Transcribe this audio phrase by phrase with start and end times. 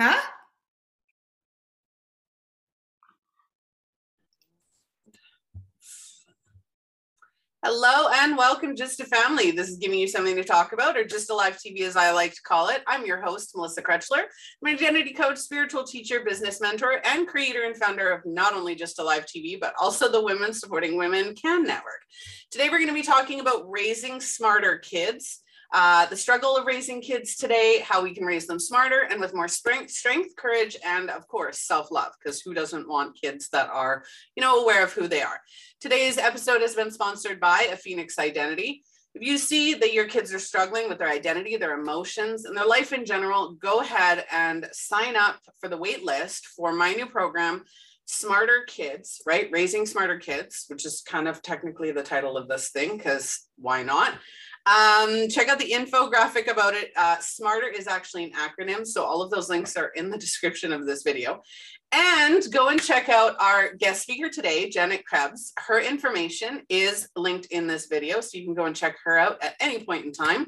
[0.00, 0.20] Huh?
[7.64, 9.52] Hello and welcome GYSTTA Family.
[9.52, 12.34] This is giving you something to talk about, or GYSTTA Live TV as I like
[12.34, 12.82] to call it.
[12.88, 14.24] I'm your host, Melissa Krechler.
[14.24, 18.74] I'm an identity coach, spiritual teacher, business mentor, and creator and founder of not only
[18.74, 22.02] GYSTTA Live TV, but also the Women Supporting Women CAN Network.
[22.50, 25.43] Today, we're going to be talking about raising smarter kids.
[25.76, 29.34] Uh, the struggle of raising kids today, how we can raise them smarter and with
[29.34, 34.04] more strength, strength, courage, and of course, self-love, because who doesn't want kids that are,
[34.36, 35.40] you know, aware of who they are.
[35.80, 38.84] Today's episode has been sponsored by a Phoenix Identity.
[39.16, 42.66] If you see that your kids are struggling with their identity, their emotions, and their
[42.66, 47.06] life in general, go ahead and sign up for the wait list for my new
[47.06, 47.64] program,
[48.06, 49.48] Smarter Kids, right?
[49.50, 53.82] Raising Smarter Kids, which is kind of technically the title of this thing, because why
[53.82, 54.14] not?
[54.66, 56.90] Um, check out the infographic about it.
[56.96, 60.72] Uh, Smarter is actually an acronym, so all of those links are in the description
[60.72, 61.42] of this video.
[61.92, 65.52] And go and check out our guest speaker today, Janet Krebs.
[65.58, 69.42] Her information is linked in this video, so you can go and check her out
[69.42, 70.46] at any point in time.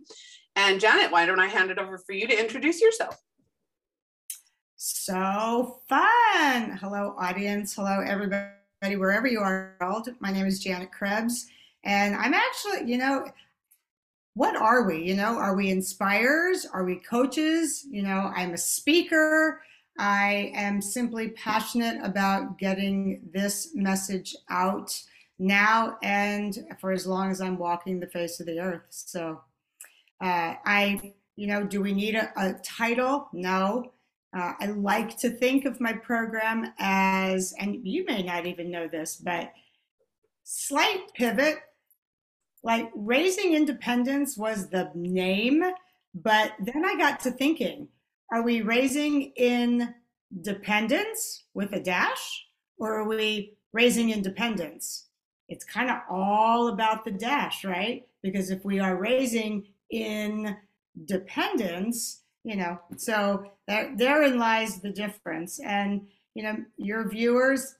[0.56, 3.20] And Janet, why don't I hand it over for you to introduce yourself?
[4.76, 6.78] So fun.
[6.80, 7.74] Hello, audience.
[7.74, 9.76] Hello, everybody, wherever you are.
[10.20, 11.46] My name is Janet Krebs,
[11.84, 13.26] and I'm actually, you know,
[14.36, 15.02] what are we?
[15.02, 16.66] You know, are we inspirers?
[16.66, 17.86] Are we coaches?
[17.88, 19.62] You know, I'm a speaker.
[19.98, 25.02] I am simply passionate about getting this message out
[25.38, 28.84] now and for as long as I'm walking the face of the earth.
[28.90, 29.40] So,
[30.20, 33.30] uh, I, you know, do we need a, a title?
[33.32, 33.90] No.
[34.36, 38.86] Uh, I like to think of my program as, and you may not even know
[38.86, 39.50] this, but
[40.44, 41.60] slight pivot
[42.66, 45.62] like raising independence was the name,
[46.12, 47.86] but then I got to thinking,
[48.32, 49.94] are we raising in
[50.42, 52.44] dependence with a dash
[52.76, 55.06] or are we raising independence?
[55.48, 58.04] It's kind of all about the dash, right?
[58.20, 60.56] Because if we are raising in
[61.04, 65.60] dependence, you know, so there, therein lies the difference.
[65.60, 67.76] And, you know, your viewers,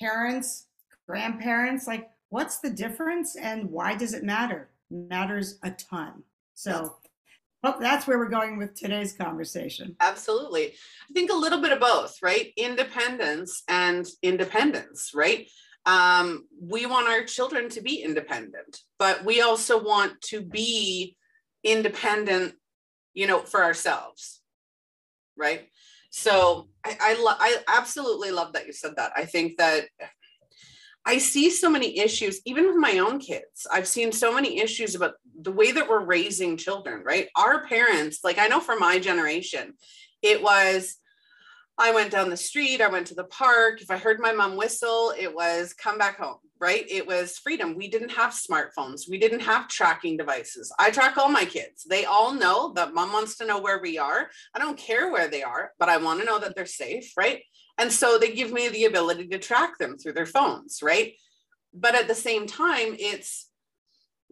[0.00, 0.64] parents,
[1.06, 4.70] grandparents, like what's the difference and why does it matter?
[4.90, 6.22] matters a ton.
[6.54, 6.96] So
[7.62, 9.94] well, that's where we're going with today's conversation.
[10.00, 10.68] Absolutely.
[10.68, 12.52] I think a little bit of both, right?
[12.56, 15.46] Independence and independence, right?
[15.86, 21.16] Um, we want our children to be independent, but we also want to be
[21.62, 22.54] independent,
[23.14, 24.40] you know, for ourselves,
[25.36, 25.68] right?
[26.10, 29.12] So I, I, lo- I absolutely love that you said that.
[29.16, 29.84] I think that
[31.06, 33.66] I see so many issues, even with my own kids.
[33.70, 37.28] I've seen so many issues about the way that we're raising children, right?
[37.36, 39.74] Our parents, like I know for my generation,
[40.22, 40.96] it was
[41.80, 43.80] I went down the street, I went to the park.
[43.80, 46.84] If I heard my mom whistle, it was come back home, right?
[46.90, 47.74] It was freedom.
[47.74, 50.70] We didn't have smartphones, we didn't have tracking devices.
[50.78, 51.84] I track all my kids.
[51.88, 54.28] They all know that mom wants to know where we are.
[54.54, 57.40] I don't care where they are, but I want to know that they're safe, right?
[57.80, 61.14] And so they give me the ability to track them through their phones, right?
[61.72, 63.46] But at the same time, it's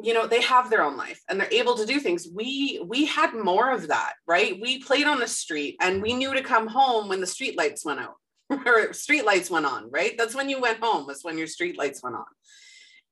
[0.00, 2.28] you know they have their own life and they're able to do things.
[2.32, 4.60] We we had more of that right?
[4.60, 7.84] We played on the street and we knew to come home when the street lights
[7.86, 8.16] went out
[8.66, 10.14] or street lights went on right?
[10.18, 12.26] That's when you went home was when your street lights went on.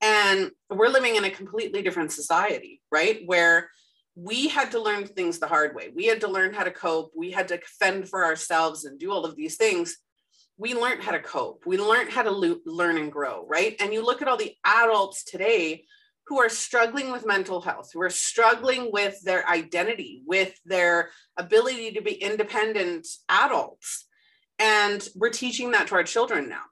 [0.02, 3.22] And we're living in a completely different society right?
[3.25, 3.70] Where
[4.14, 5.91] we had to learn things the hard way.
[5.94, 7.12] We had to learn how to cope.
[7.16, 9.96] We had to fend for ourselves and do all of these things
[10.59, 11.65] we learned how to cope.
[11.67, 13.77] We learned how to lo- learn and grow, right?
[13.81, 15.84] And you look at all the adults today
[16.28, 21.93] who are struggling with mental health, who are struggling with their identity, with their ability
[21.93, 24.06] to be independent adults.
[24.59, 26.62] And we're teaching that to our children now.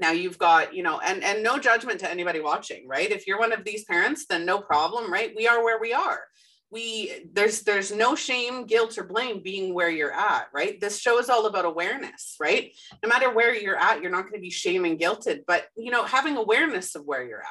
[0.00, 3.10] Now you've got, you know, and and no judgment to anybody watching, right?
[3.10, 5.32] If you're one of these parents, then no problem, right?
[5.36, 6.20] We are where we are
[6.70, 10.80] we there's there's no shame guilt or blame being where you're at right?
[10.80, 12.72] This show is all about awareness right?
[13.02, 15.90] No matter where you're at you're not going to be shame and guilted but you
[15.90, 17.46] know having awareness of where you're at.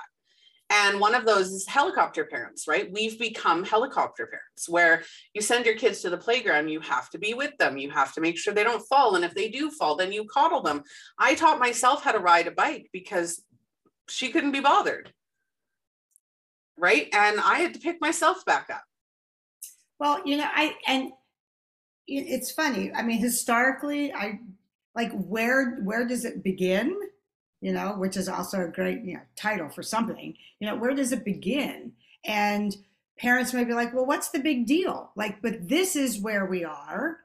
[0.69, 2.91] And one of those is helicopter parents right?
[2.91, 5.03] We've become helicopter parents where
[5.33, 8.13] you send your kids to the playground you have to be with them you have
[8.13, 10.83] to make sure they don't fall and if they do fall then you coddle them.
[11.17, 13.41] I taught myself how to ride a bike because
[14.07, 15.11] she couldn't be bothered
[16.79, 17.07] right?
[17.11, 18.83] And i had to pick myself back up
[19.99, 21.11] well, you know, I and
[22.07, 22.91] it's funny.
[22.93, 24.39] I mean, historically, I
[24.95, 26.95] like where where does it begin?
[27.61, 30.35] You know, which is also a great you know title for something.
[30.59, 31.93] You know, where does it begin?
[32.25, 32.75] And
[33.17, 35.11] parents may be like, well, what's the big deal?
[35.15, 37.17] Like, but this is where we are,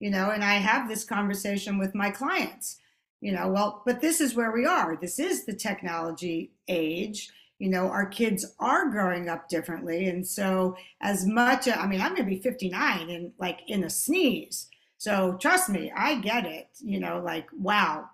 [0.00, 2.78] you know, and I have this conversation with my clients,
[3.20, 4.96] you know, well, but this is where we are.
[4.96, 7.30] This is the technology age.
[7.58, 10.08] You know, our kids are growing up differently.
[10.08, 13.90] And so, as much, I mean, I'm going to be 59 and like in a
[13.90, 14.68] sneeze.
[14.98, 16.68] So, trust me, I get it.
[16.80, 18.10] You know, like, wow,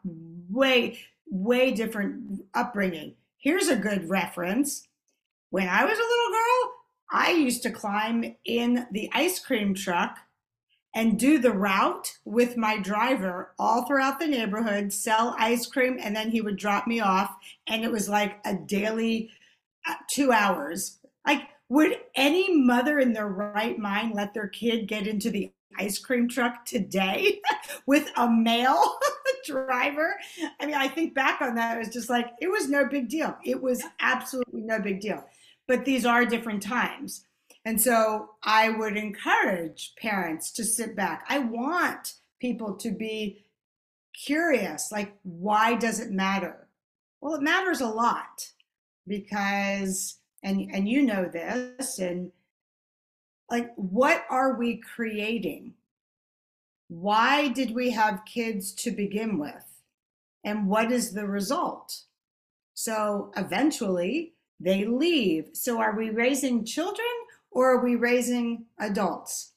[0.50, 0.98] way,
[1.28, 3.14] way different upbringing.
[3.38, 4.86] Here's a good reference.
[5.50, 6.72] When I was a little girl,
[7.10, 10.18] I used to climb in the ice cream truck
[10.94, 16.14] and do the route with my driver all throughout the neighborhood, sell ice cream, and
[16.14, 17.34] then he would drop me off.
[17.66, 19.30] And it was like a daily
[19.86, 20.98] uh, two hours.
[21.26, 25.98] Like, would any mother in their right mind let their kid get into the ice
[25.98, 27.40] cream truck today
[27.86, 28.98] with a male
[29.46, 30.16] driver?
[30.60, 33.08] I mean, I think back on that, it was just like, it was no big
[33.08, 33.34] deal.
[33.44, 35.24] It was absolutely no big deal.
[35.66, 37.24] But these are different times.
[37.64, 41.25] And so I would encourage parents to sit back.
[41.29, 43.44] I want people to be
[44.14, 46.69] curious like, why does it matter?
[47.20, 48.50] Well, it matters a lot
[49.06, 52.32] because, and, and you know this, and
[53.49, 55.75] like, what are we creating?
[56.88, 59.64] Why did we have kids to begin with?
[60.44, 62.00] And what is the result?
[62.75, 65.50] So eventually they leave.
[65.53, 67.06] So are we raising children
[67.52, 69.52] or are we raising adults?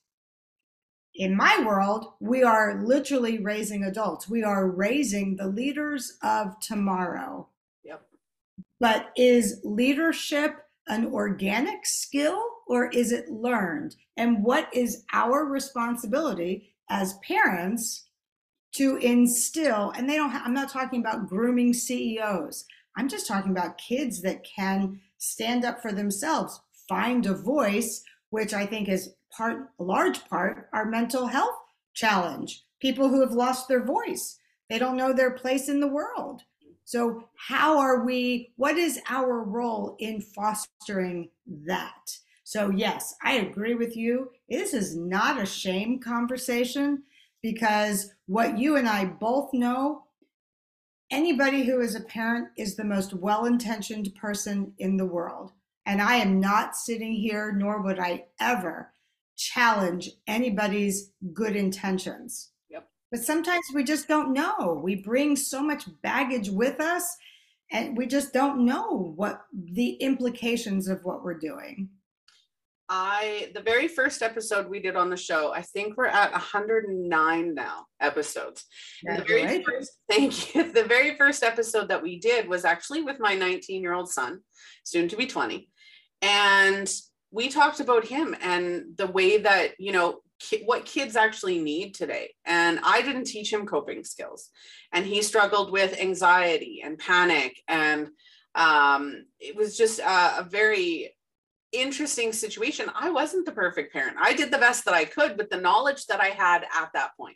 [1.15, 4.27] In my world, we are literally raising adults.
[4.27, 7.47] We are raising the leaders of tomorrow.
[7.85, 8.01] Yep.
[8.79, 13.95] But is leadership an organic skill or is it learned?
[14.17, 18.07] And what is our responsibility as parents
[18.73, 19.91] to instill?
[19.95, 22.65] And they don't, ha- I'm not talking about grooming CEOs.
[22.97, 28.53] I'm just talking about kids that can stand up for themselves, find a voice, which
[28.53, 31.57] I think is part, a large part, our mental health
[31.93, 32.63] challenge.
[32.79, 34.37] People who have lost their voice,
[34.69, 36.41] they don't know their place in the world.
[36.83, 41.29] So, how are we, what is our role in fostering
[41.65, 42.17] that?
[42.43, 44.29] So, yes, I agree with you.
[44.47, 47.01] This is not a shame conversation
[47.41, 50.03] because what you and I both know
[51.09, 55.53] anybody who is a parent is the most well intentioned person in the world.
[55.85, 58.93] And I am not sitting here, nor would I ever
[59.37, 62.51] challenge anybody's good intentions.
[62.69, 62.87] Yep.
[63.11, 64.79] But sometimes we just don't know.
[64.83, 67.15] We bring so much baggage with us,
[67.71, 71.89] and we just don't know what the implications of what we're doing.
[72.87, 77.55] I the very first episode we did on the show, I think we're at 109
[77.55, 78.65] now episodes.
[79.03, 80.71] the very first, thank you.
[80.71, 84.41] The very first episode that we did was actually with my 19 year old son,
[84.83, 85.67] soon to be 20,
[86.21, 86.91] and
[87.31, 91.95] we talked about him and the way that you know ki- what kids actually need
[91.95, 92.33] today.
[92.45, 94.49] And I didn't teach him coping skills,
[94.91, 98.09] and he struggled with anxiety and panic and
[98.55, 101.13] um, it was just a, a very
[101.71, 102.89] interesting situation.
[102.95, 104.17] I wasn't the perfect parent.
[104.19, 107.11] I did the best that I could with the knowledge that I had at that
[107.17, 107.35] point.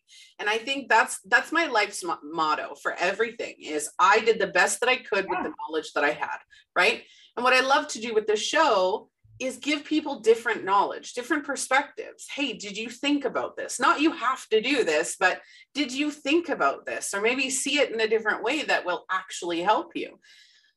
[0.49, 4.47] And I think that's that's my life's mo- motto for everything is I did the
[4.47, 5.41] best that I could yeah.
[5.41, 6.37] with the knowledge that I had,
[6.75, 7.03] right?
[7.35, 9.09] And what I love to do with this show
[9.39, 12.27] is give people different knowledge, different perspectives.
[12.33, 13.79] Hey, did you think about this?
[13.79, 15.39] Not you have to do this, but
[15.73, 19.05] did you think about this or maybe see it in a different way that will
[19.09, 20.19] actually help you?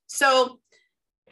[0.06, 0.60] So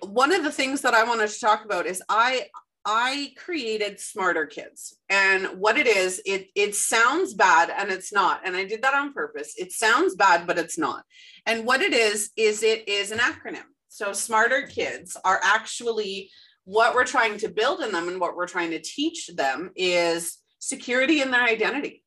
[0.01, 2.47] one of the things that I wanted to talk about is I
[2.85, 4.97] I created Smarter Kids.
[5.09, 8.41] And what it is, it it sounds bad and it's not.
[8.45, 9.55] And I did that on purpose.
[9.59, 11.05] It sounds bad but it's not.
[11.47, 13.67] And what it is is it is an acronym.
[13.89, 16.31] So Smarter Kids are actually
[16.65, 20.39] what we're trying to build in them and what we're trying to teach them is
[20.59, 22.05] security in their identity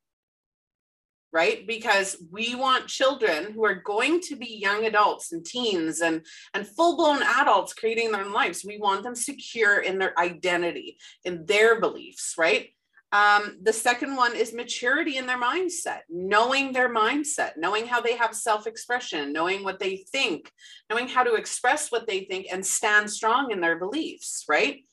[1.33, 1.65] right?
[1.65, 6.67] Because we want children who are going to be young adults and teens and and
[6.67, 8.63] full-blown adults creating their own lives.
[8.63, 12.69] We want them secure in their identity in their beliefs right?
[13.11, 18.15] Um, the second one is maturity in their mindset knowing their mindset knowing how they
[18.15, 20.51] have self-expression knowing what they think
[20.89, 24.83] knowing how to express what they think and stand strong in their beliefs right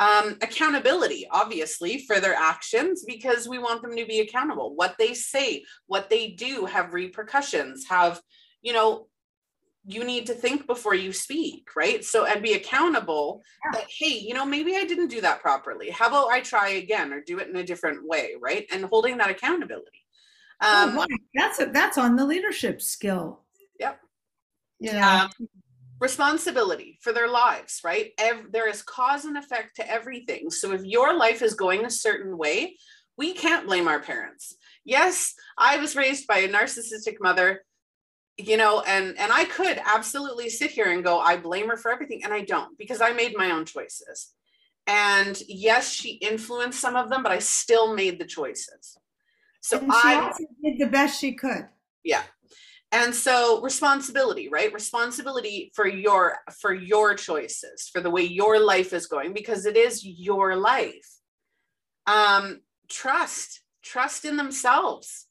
[0.00, 4.74] um, accountability, obviously, for their actions because we want them to be accountable.
[4.74, 8.20] What they say, what they do have repercussions, have,
[8.62, 9.08] you know,
[9.84, 12.02] you need to think before you speak, right?
[12.02, 13.80] So, and be accountable yeah.
[13.80, 15.90] that, hey, you know, maybe I didn't do that properly.
[15.90, 18.66] How about I try again or do it in a different way, right?
[18.72, 19.90] And holding that accountability.
[20.62, 23.42] Um, oh, that's a, that's on the leadership skill.
[23.78, 24.00] Yep.
[24.80, 25.24] Yeah.
[25.24, 25.48] Um,
[26.00, 28.12] responsibility for their lives, right?
[28.18, 30.50] Ev- there is cause and effect to everything.
[30.50, 32.76] So if your life is going a certain way,
[33.16, 34.54] we can't blame our parents.
[34.84, 37.48] yes i was raised by a narcissistic mother
[38.38, 41.90] you know and and i could absolutely sit here and go i blame her for
[41.92, 44.32] everything and i don't because i made my own choices
[44.86, 48.96] and yes she influenced some of them but i still made the choices
[49.60, 51.68] so And she i also did the best she could.
[52.02, 52.22] yeah
[52.92, 54.72] and so responsibility right?
[54.72, 59.76] Responsibility for your for your choices for the way your life is going because it
[59.76, 61.08] is your life.
[62.06, 65.26] Um trust trust in themselves.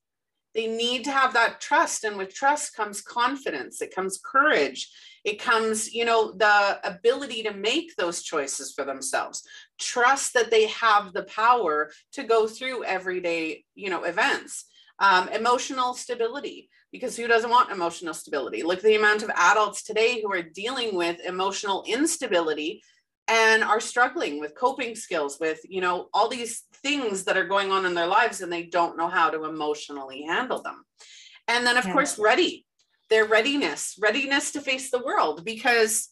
[0.55, 4.89] They need to have that trust and with trust comes confidence it comes courage
[5.23, 9.43] it comes you know the ability to make those choices for themselves.
[9.79, 14.65] Trust that they have the power to go through everyday you know events.
[15.01, 18.63] Um, emotional stability because who doesn't want emotional stability?
[18.63, 22.81] Look at the amount of adults today who are dealing with emotional instability
[23.27, 27.71] and are struggling with coping skills with you know all these things that are going
[27.71, 30.83] on in their lives and they don't know how to emotionally handle them.
[31.47, 31.93] And then of Yeah.
[31.93, 32.65] course ready
[33.09, 36.09] their readiness readiness to face the world because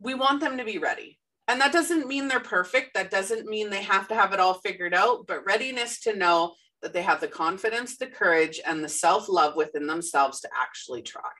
[0.00, 1.18] we want them to be ready.
[1.46, 2.94] And that doesn't mean they're perfect.
[2.94, 6.54] That doesn't mean they have to have it all figured out but readiness to know
[6.82, 11.30] that they have the confidence the courage and the self-love within themselves to actually try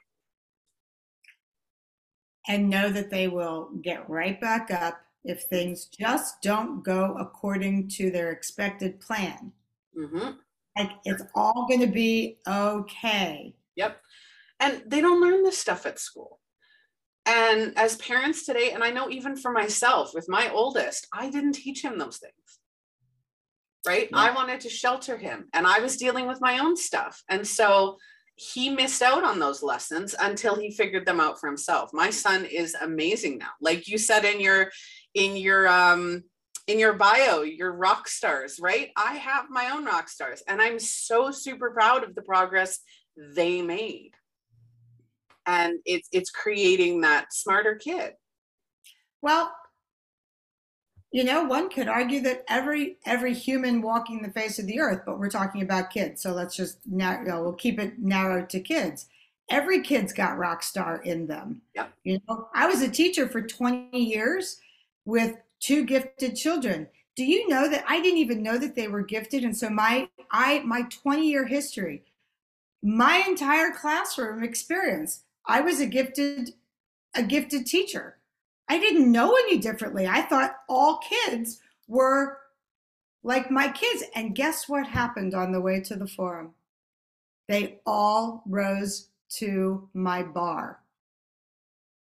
[2.48, 7.88] and know that they will get right back up if things just don't go according
[7.88, 9.52] to their expected plan.
[9.94, 10.30] hmm
[10.76, 13.54] Like it's all going to be okay.
[13.76, 14.00] Yep.
[14.58, 16.40] And they don't learn this stuff at school.
[17.26, 21.52] And as parents today, and I know even for myself with my oldest, I didn't
[21.52, 22.59] teach him those things.
[23.86, 24.08] Right.
[24.10, 24.18] Yeah.
[24.18, 27.22] I wanted to shelter him and I was dealing with my own stuff.
[27.28, 27.96] And so
[28.34, 31.90] he missed out on those lessons until he figured them out for himself.
[31.92, 33.50] My son is amazing now.
[33.60, 34.70] Like you said in your
[35.14, 36.24] in your um
[36.66, 38.90] in your bio, your rock stars, right?
[38.96, 42.80] I have my own rock stars and I'm so super proud of the progress
[43.34, 44.12] they made
[45.46, 48.12] and it's it's creating that smarter kid
[49.22, 49.52] Well,
[51.12, 55.02] you know, one could argue that every every human walking the face of the earth,
[55.04, 58.48] but we're talking about kids, so let's just now you know, we'll keep it narrowed
[58.50, 59.06] to kids.
[59.48, 61.62] Every kid's got rock star in them.
[61.74, 61.92] Yep.
[62.04, 64.60] You know, I was a teacher for 20 years
[65.04, 66.86] with two gifted children.
[67.16, 69.42] Do you know that I didn't even know that they were gifted?
[69.42, 72.04] And so my I my 20 year history,
[72.82, 76.50] my entire classroom experience, I was a gifted
[77.14, 78.19] a gifted teacher.
[78.70, 80.06] I didn't know any differently.
[80.06, 81.58] I thought all kids
[81.88, 82.38] were
[83.24, 84.04] like my kids.
[84.14, 86.54] And guess what happened on the way to the forum?
[87.48, 90.84] They all rose to my bar,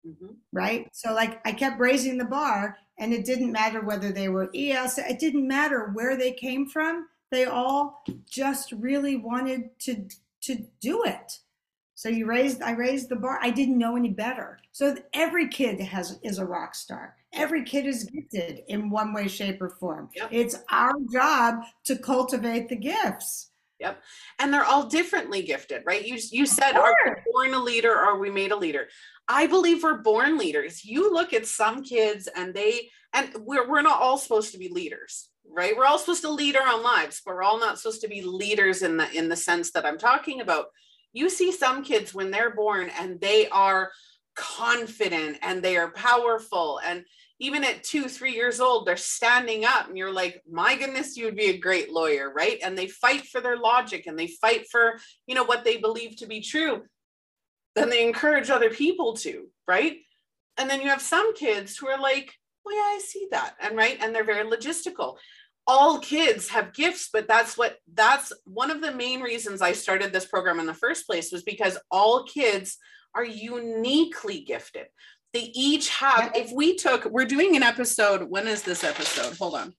[0.07, 0.37] Mhm.
[0.53, 0.95] right?
[0.95, 4.99] So, like, I kept raising the bar, and it didn't matter whether they were ES,
[4.99, 7.09] it didn't matter where they came from.
[7.31, 10.07] They all just really wanted to
[10.43, 11.41] to do it.
[12.01, 13.39] So you raised, I raised the bar.
[13.43, 14.59] I didn't know any better.
[14.73, 17.15] So every kid has is a rock star.
[17.35, 20.09] Every kid is gifted in one way, shape, or form.
[20.17, 20.29] Yep.
[20.33, 23.51] It's our job to cultivate the gifts.
[23.81, 24.03] Yep,
[24.39, 28.11] and they're all differently gifted right you you said are we born a leader or
[28.11, 28.89] are we made a leader
[29.27, 33.81] i believe we're born leaders you look at some kids and they and we're, we're
[33.81, 37.23] not all supposed to be leaders right we're all supposed to lead our own lives
[37.25, 39.97] but we're all not supposed to be leaders in the in the sense that i'm
[39.97, 40.67] talking about
[41.13, 43.91] you see some kids when they're born and they are
[44.37, 46.81] confident and they are powerful.
[46.85, 47.05] And
[47.41, 51.25] even at two three years old they're standing up and you're like my goodness you
[51.25, 52.59] would be a great lawyer right?
[52.63, 56.17] And they fight for their logic and they fight for you know what they believe
[56.17, 56.83] to be true.
[57.75, 59.97] Then they encourage other people to right?
[60.59, 63.77] And then you have some kids who are like well yeah i see that and
[63.77, 63.99] right?
[64.01, 65.17] And they're very logistical
[65.73, 70.13] all kids have gifts but that's what that's one of the main reasons i started
[70.13, 72.77] this program in the first place was because all kids
[73.15, 74.87] are uniquely gifted.
[75.33, 79.37] They each have if we took we're doing an episode when is this episode?
[79.37, 79.75] Hold on.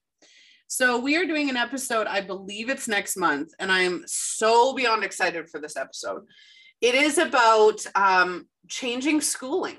[0.66, 4.72] So we are doing an episode i believe it's next month and i am so
[4.74, 6.22] beyond excited for this episode.
[6.80, 9.76] It is about um, changing schooling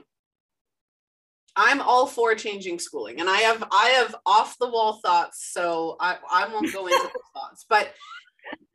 [1.56, 5.96] i'm all for changing schooling and i have i have off the wall thoughts so
[6.00, 7.94] i, I won't go into those thoughts but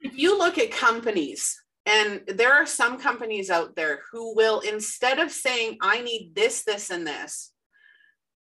[0.00, 5.18] if you look at companies and there are some companies out there who will, instead
[5.18, 7.52] of saying, I need this, this, and this,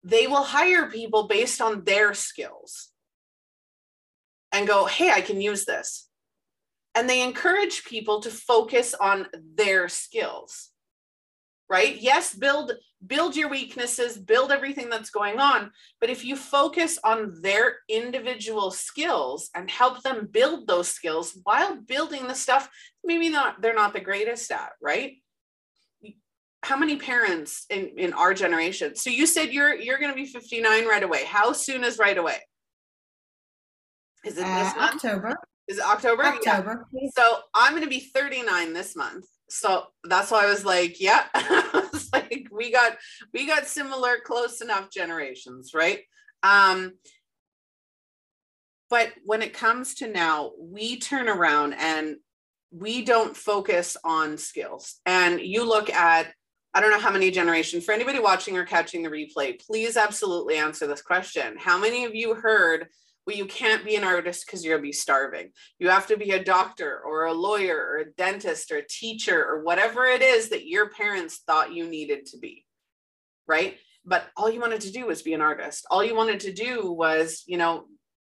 [0.04, 2.90] they will hire people based on their skills
[4.52, 6.10] and go, hey, I can use this.
[6.96, 10.72] And they encourage people to focus on their skills.
[11.70, 12.72] right yes build
[13.06, 15.72] build your weaknesses build everything that's going on.
[16.02, 21.78] But if you focus on their individual skills and help them build those skills while
[21.78, 22.70] building the stuff
[23.04, 25.14] maybe not they're not the greatest at right?
[26.64, 30.26] How many parents in in our generation so you said you're you're going to be
[30.26, 31.24] 59 right away.
[31.26, 32.38] How soon is right away?
[34.26, 35.36] Is it uh, october.
[35.70, 36.24] Is it october?
[36.24, 36.86] October.
[36.92, 37.10] Yeah.
[37.16, 39.26] so i'm going to be 39 this month.
[39.50, 41.24] So that's why I was like, yeah,
[42.14, 42.98] like we got
[43.34, 46.02] we got similar, close enough generations, right?
[46.44, 46.94] Um,
[48.90, 52.18] but when it comes to now, we turn around and
[52.72, 55.00] we don't focus on skills.
[55.06, 56.34] And you look at,
[56.74, 60.58] I don't know how many generations, for anybody watching or catching the replay, please absolutely
[60.58, 61.56] answer this question.
[61.58, 62.88] How many of you heard
[63.26, 65.52] well, you can't be an artist because you'll be starving.
[65.78, 69.46] You have to be a doctor or a lawyer or a dentist or a teacher
[69.46, 72.66] or whatever it is that your parents thought you needed to be.
[73.48, 73.78] Right.
[74.06, 75.86] But all you wanted to do was be an artist.
[75.92, 77.86] All you wanted to do was, you know,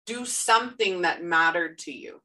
[0.06, 2.22] do something that mattered to you.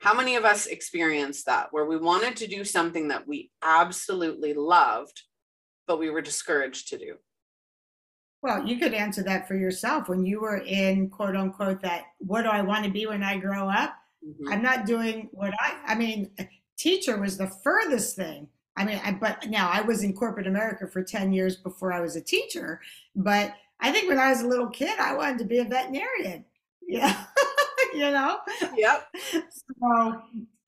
[0.00, 4.52] How many of us experienced that where we wanted to do something that we absolutely
[4.52, 5.22] loved,
[5.86, 7.14] but we were discouraged to do?
[8.42, 12.42] Well, you could answer that for yourself when you were in quote unquote that what
[12.42, 13.94] do I want to be when I grow up?
[14.26, 14.52] Mm-hmm.
[14.52, 16.30] I'm not doing what I I mean,
[16.76, 18.48] teacher was the furthest thing.
[18.76, 22.00] I mean, I, but now I was in corporate America for 10 years before I
[22.00, 22.80] was a teacher,
[23.14, 26.44] but I think when I was a little kid, I wanted to be a veterinarian.
[26.84, 27.24] Yeah.
[27.94, 28.38] you know?
[28.76, 29.14] Yep.
[29.32, 30.22] So,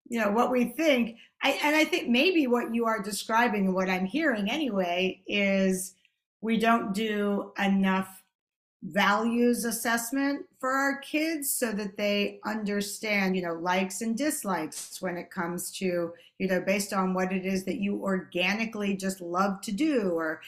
[0.08, 3.74] you know, what we think, I, and I think maybe what you are describing, and
[3.74, 5.94] what I'm hearing anyway, is
[6.44, 8.22] we don't do enough
[8.82, 15.16] values assessment for our kids so that they understand you know likes and dislikes when
[15.16, 19.58] it comes to you know based on what it is that you organically just love
[19.62, 20.42] to do or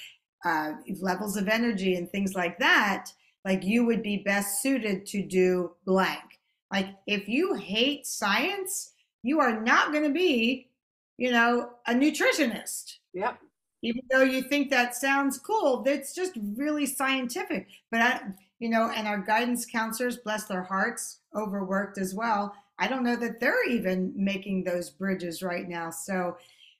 [0.45, 3.11] uh, levels of energy and things like that
[3.47, 6.41] like you would be best suited to do blank.
[6.71, 10.69] Like if you hate science you are not going to be
[11.17, 12.97] you know a nutritionist.
[13.15, 13.39] Yep
[13.87, 17.69] even though you think that sounds cool, it's just really scientific.
[17.91, 18.21] But I,
[18.59, 22.55] you know, and our guidance counselors, bless their hearts, overworked as well.
[22.79, 25.91] I don't know that they're even making those bridges right now.
[25.91, 26.37] So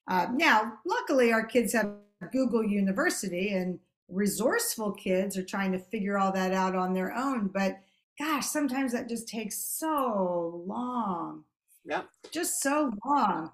[0.09, 1.93] uh, now, luckily, our kids have
[2.33, 7.49] Google University, and resourceful kids are trying to figure all that out on their own.
[7.49, 7.79] But
[8.19, 11.45] gosh, sometimes that just takes so long.
[11.85, 12.03] Yeah.
[12.33, 13.51] Just so long.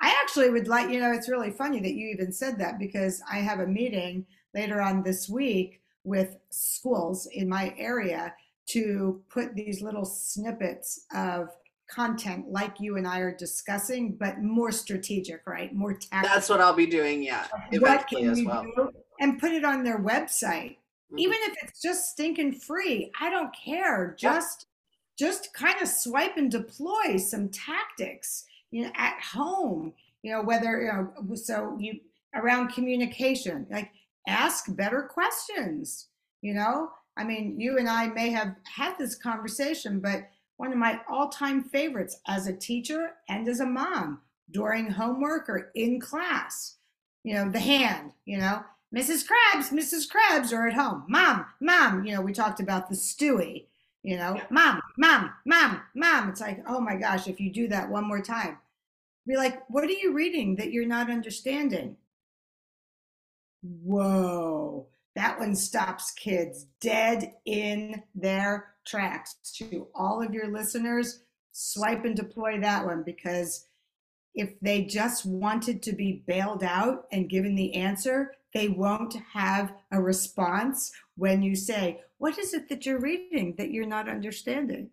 [0.00, 3.22] I actually would like, you know, it's really funny that you even said that because
[3.30, 8.34] I have a meeting later on this week with schools in my area
[8.68, 11.50] to put these little snippets of
[11.90, 15.74] content like you and I are discussing, but more strategic, right?
[15.74, 16.34] More tactical.
[16.34, 18.64] That's what I'll be doing, yeah, eventually as well.
[19.20, 20.76] and put it on their website.
[21.10, 21.18] Mm-hmm.
[21.18, 24.14] Even if it's just stinking free, I don't care.
[24.18, 24.66] Just
[25.18, 25.28] yeah.
[25.28, 30.82] just kind of swipe and deploy some tactics you know, at home, you know, whether,
[30.82, 32.00] you know, so you
[32.34, 33.90] around communication, like
[34.28, 36.08] ask better questions,
[36.42, 36.90] you know?
[37.16, 41.28] I mean, you and I may have had this conversation, but one of my all
[41.28, 46.76] time favorites as a teacher and as a mom during homework or in class,
[47.24, 48.62] you know, the hand, you know,
[48.94, 49.24] Mrs.
[49.26, 50.08] Krebs, Mrs.
[50.08, 51.04] Krebs are at home.
[51.08, 53.66] Mom, mom, you know, we talked about the Stewie,
[54.02, 56.28] you know, mom, mom, mom, mom.
[56.28, 58.58] It's like, oh my gosh, if you do that one more time,
[59.26, 61.96] be like, what are you reading that you're not understanding?
[63.62, 69.36] Whoa, that one stops kids dead in their tracks.
[69.56, 71.22] To all of your listeners,
[71.52, 73.66] swipe and deploy that one because
[74.34, 79.72] if they just wanted to be bailed out and given the answer, they won't have
[79.92, 84.90] a response when you say, What is it that you're reading that you're not understanding?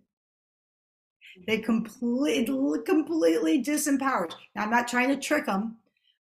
[1.38, 1.44] Mm-hmm.
[1.46, 2.46] They completely,
[2.86, 4.34] completely disempowered.
[4.56, 5.76] Now, I'm not trying to trick them.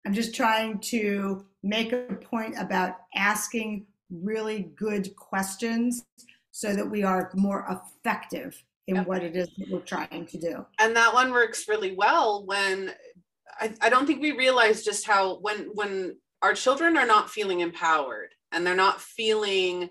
[0.04, 6.04] I'm just trying to make a point about asking really good questions
[6.50, 9.06] so that we are more effective in yep.
[9.06, 10.66] what it is that we're trying to do.
[10.80, 12.92] And that one works really well when
[13.60, 17.60] I, I don't think we realize just how when when our children are not feeling
[17.60, 19.90] empowered and they're not feeling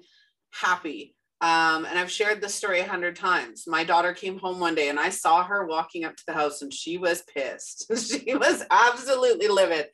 [0.61, 3.65] happy um, and I've shared this story a hundred times.
[3.67, 6.61] My daughter came home one day and I saw her walking up to the house
[6.61, 7.91] and she was pissed.
[8.07, 9.87] she was absolutely livid.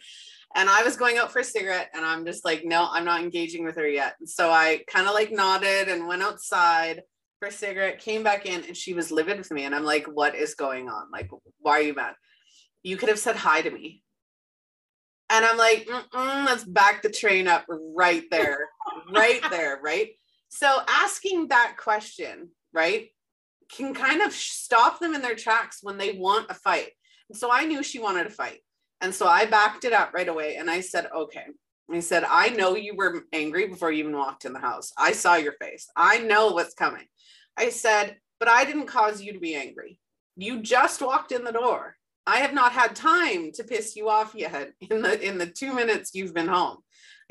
[0.55, 3.21] And I was going out for a cigarette and I'm just like, no, I'm not
[3.21, 4.15] engaging with her yet.
[4.25, 7.01] so I kind of like nodded and went outside
[7.39, 9.63] for a cigarette, came back in and she was livid with me.
[9.63, 11.07] And I'm like, what is going on?
[11.11, 12.13] Like, why are you mad?
[12.83, 14.03] You could have said hi to me.
[15.29, 18.69] And I'm like, let's back the train up right there,
[19.13, 20.09] right there, right?
[20.51, 23.07] So asking that question, right,
[23.71, 26.89] can kind of stop them in their tracks when they want a fight.
[27.29, 28.59] And so I knew she wanted a fight.
[28.99, 31.45] And so I backed it up right away and I said, okay.
[31.91, 34.91] I said, I know you were angry before you even walked in the house.
[34.97, 35.89] I saw your face.
[35.95, 37.05] I know what's coming.
[37.57, 39.99] I said, but I didn't cause you to be angry.
[40.35, 41.95] You just walked in the door.
[42.27, 45.73] I have not had time to piss you off yet in the in the 2
[45.73, 46.77] minutes you've been home.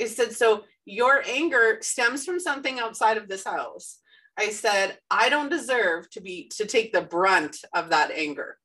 [0.00, 3.98] I said so your anger stems from something outside of this house.
[4.38, 8.56] I said I don't deserve to be to take the brunt of that anger.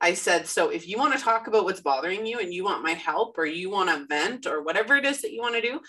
[0.00, 2.82] I said so if you want to talk about what's bothering you and you want
[2.82, 5.60] my help or you want to vent or whatever it is that you want to
[5.60, 5.80] do,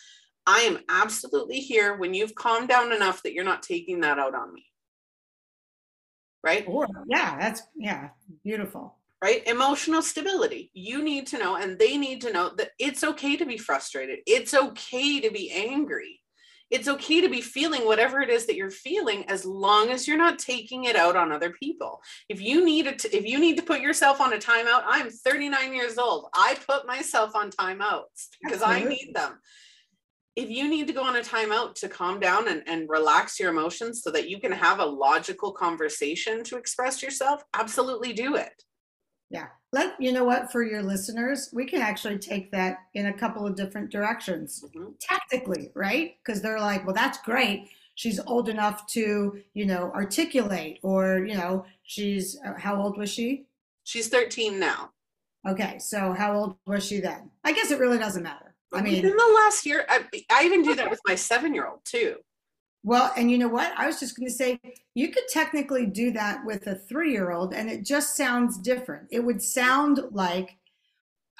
[0.45, 4.35] I am absolutely here when you've calmed down enough that you're not taking that out
[4.35, 4.65] on me.
[6.43, 6.65] Right?
[6.67, 8.09] Or, yeah, that's yeah,
[8.43, 9.47] beautiful right?
[9.47, 10.69] Emotional stability.
[10.73, 14.19] You need to know, and they need to know that it's okay to be frustrated.
[14.27, 16.19] It's okay to be angry.
[16.69, 20.17] It's okay to be feeling whatever it is that you're feeling as long as you're
[20.17, 22.01] not taking it out on other people.
[22.27, 25.73] If you need it, if you need to put yourself on a timeout, I'm 39
[25.73, 26.27] years old.
[26.35, 28.85] I put myself on timeouts because Absolutely.
[28.85, 29.39] I need them.
[30.35, 33.51] If you need to go on a timeout to calm down and, and relax your
[33.51, 38.51] emotions so that you can have a logical conversation to express yourself, absolutely do it
[39.33, 39.47] yeah.
[39.71, 43.45] Let you know what for your listeners, we can actually take that in a couple
[43.47, 44.91] of different directions mm-hmm.
[45.01, 46.15] tactically, right?
[46.23, 47.69] Because they're like, well, that's great.
[47.95, 53.09] She's old enough to, you know, articulate, or you know, she's uh, how old was
[53.09, 53.45] she?
[53.83, 54.91] She's 13 now.
[55.47, 57.31] Okay, so how old was she then?
[57.43, 58.55] I guess it really doesn't matter.
[58.71, 61.67] I mean, in the last year, I, I even do that with my seven year
[61.67, 62.17] old too.
[62.83, 63.73] Well, and you know what?
[63.77, 64.59] I was just going to say
[64.93, 69.07] you could technically do that with a three year old, and it just sounds different.
[69.09, 70.57] It would sound like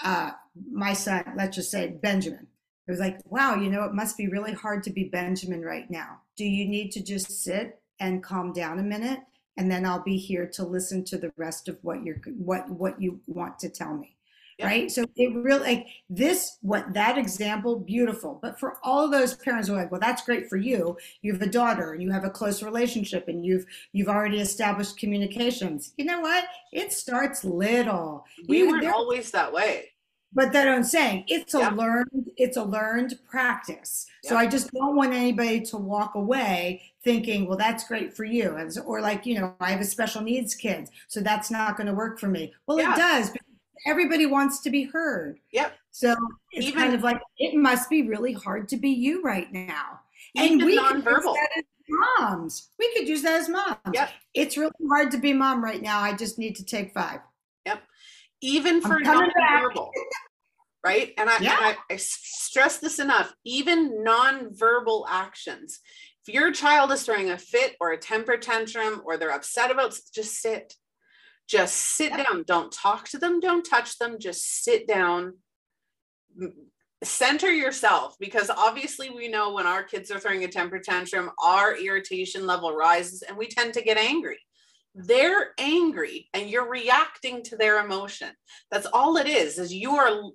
[0.02, 0.32] uh,
[0.72, 2.48] my son, let's just say Benjamin.
[2.88, 5.90] It was like, wow, you know, it must be really hard to be Benjamin right
[5.90, 6.22] now.
[6.36, 9.20] Do you need to just sit and calm down a minute?
[9.56, 13.00] And then I'll be here to listen to the rest of what you're what what
[13.00, 14.16] you want to tell me
[14.62, 19.68] right so it really like this what that example beautiful but for all those parents
[19.68, 22.24] who are like well that's great for you you have a daughter and you have
[22.24, 28.26] a close relationship and you've you've already established communications you know what it starts little
[28.48, 29.90] we you, weren't always that way
[30.36, 31.70] but that I'm saying it's a yeah.
[31.70, 34.08] learned it's a learned practice.
[34.24, 34.32] Yeah.
[34.32, 38.58] So I just don't want anybody to walk away thinking, well, that's great for you,
[38.86, 41.94] or like you know, I have a special needs kid, so that's not going to
[41.94, 42.54] work for me.
[42.68, 42.94] Well, yeah.
[42.94, 43.32] it does
[43.86, 45.40] everybody wants to be heard.
[45.52, 45.74] Yep.
[45.92, 46.16] So
[46.52, 50.00] it's even, kind of like it must be really hard to be you right now.
[50.36, 51.36] And we nonverbal.
[51.36, 52.70] Could moms.
[52.80, 53.78] We could use that as moms.
[53.94, 54.10] Yep.
[54.34, 56.00] It's really hard to be mom right now.
[56.00, 57.20] I just need to take five.
[57.66, 57.82] Yep.
[58.42, 59.90] Even for nonverbal.
[60.84, 61.14] right?
[61.18, 61.58] And I, yeah.
[61.58, 63.34] and I, I stress this enough.
[63.46, 65.80] Even nonverbal actions.
[66.26, 69.98] If your child is throwing a fit or a temper tantrum or they're upset about,
[70.14, 70.74] just sit
[71.48, 72.44] just sit down.
[72.48, 73.40] Don't talk to them.
[73.40, 74.18] Don't touch them.
[74.20, 75.34] Just sit down.
[77.04, 81.76] Center yourself because obviously we know when our kids are throwing a temper tantrum, our
[81.76, 84.40] irritation level rises and we tend to get angry.
[84.96, 88.30] They're angry and you're reacting to their emotion.
[88.72, 90.32] That's all it is, is you are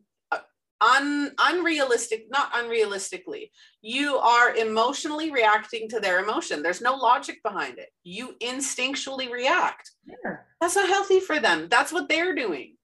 [0.81, 3.51] un, unrealistic, not unrealistically.
[3.83, 6.63] You are emotionally reacting to their emotion.
[6.63, 7.89] There's no logic behind it.
[8.05, 9.91] You instinctually react.
[10.07, 10.37] Yeah.
[10.61, 11.69] That's not healthy for them.
[11.69, 12.77] That's what they're doing.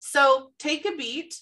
[0.00, 1.34] So take a beat,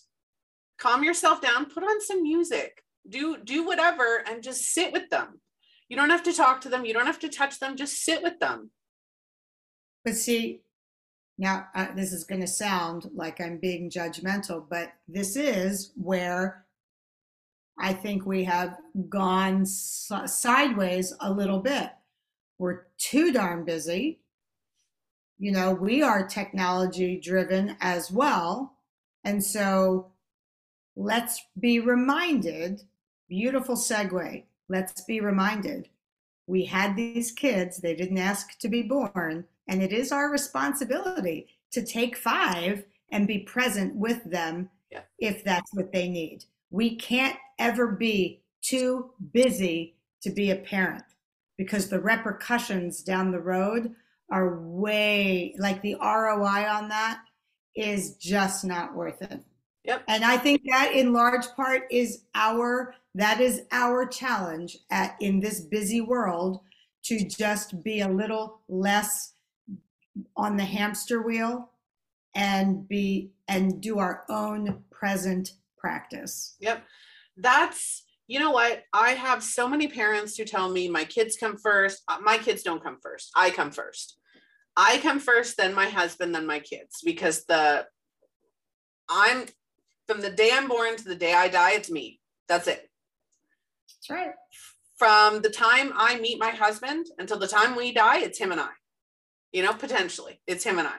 [0.79, 5.40] calm yourself down, put on some music, do do whatever and just sit with them.
[5.88, 8.22] You don't have to talk to them, you don't have to touch them, just sit
[8.22, 8.70] with them.
[10.05, 10.61] But see,
[11.38, 16.64] now, uh, this is going to sound like I'm being judgmental, but this is where
[17.79, 18.77] I think we have
[19.09, 21.90] gone sideways a little bit.
[22.59, 24.21] We're too darn busy.
[25.38, 28.77] You know, we are technology driven as well.
[29.25, 30.12] And so
[30.95, 32.83] let's be reminded
[33.29, 34.45] beautiful segue.
[34.68, 35.88] Let's be reminded
[36.47, 41.48] we had these kids, they didn't ask to be born and it is our responsibility
[41.72, 45.01] to take five and be present with them yeah.
[45.18, 46.44] if that's what they need.
[46.70, 51.05] We can't ever be too busy to be a parent
[51.59, 53.94] because the repercussions down the road
[54.31, 57.20] are way like the ROI on that
[57.77, 59.40] is just not worth it.
[59.85, 60.05] Yep.
[60.09, 65.40] And I think that in large part is our that is our challenge at in
[65.40, 66.61] this busy world
[67.05, 69.35] to just be a little less
[70.37, 71.70] on the hamster wheel
[72.35, 76.57] and be and do our own present practice.
[76.61, 76.85] Yep.
[77.37, 78.85] That's, you know what?
[78.92, 82.03] I have so many parents who tell me my kids come first.
[82.09, 83.31] Uh, My kids don't come first.
[83.37, 84.16] I come first.
[84.77, 87.87] I come first, then my husband, then my kids, because the
[89.09, 89.46] I'm
[90.07, 92.20] from the day I'm born to the day I die, it's me.
[92.48, 92.88] That's it.
[93.88, 94.33] That's right.
[94.96, 98.61] From the time I meet my husband until the time we die, it's him and
[98.61, 98.70] I.
[99.52, 100.98] You know, potentially, it's him and I.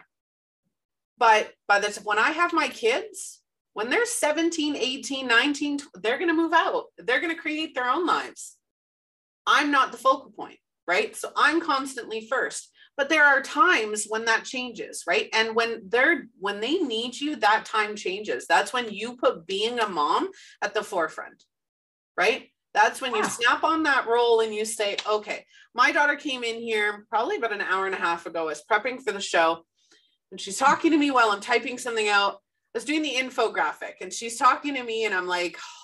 [1.17, 3.41] But by the time when I have my kids,
[3.73, 6.85] when they're 17, 18, 19, they're going to move out.
[6.97, 8.57] They're going to create their own lives.
[9.47, 11.15] I'm not the focal point, right?
[11.15, 12.69] So I'm constantly first.
[12.95, 15.27] But there are times when that changes, right?
[15.33, 18.45] And when they're when they need you, that time changes.
[18.47, 20.29] That's when you put being a mom
[20.61, 21.43] at the forefront,
[22.15, 22.49] right?
[22.73, 26.55] That's when you snap on that role and you say, okay, my daughter came in
[26.55, 29.63] here probably about an hour and a half ago, is prepping for the show.
[30.31, 32.33] And she's talking to me while I'm typing something out.
[32.33, 35.83] I was doing the infographic and she's talking to me, and I'm like, oh,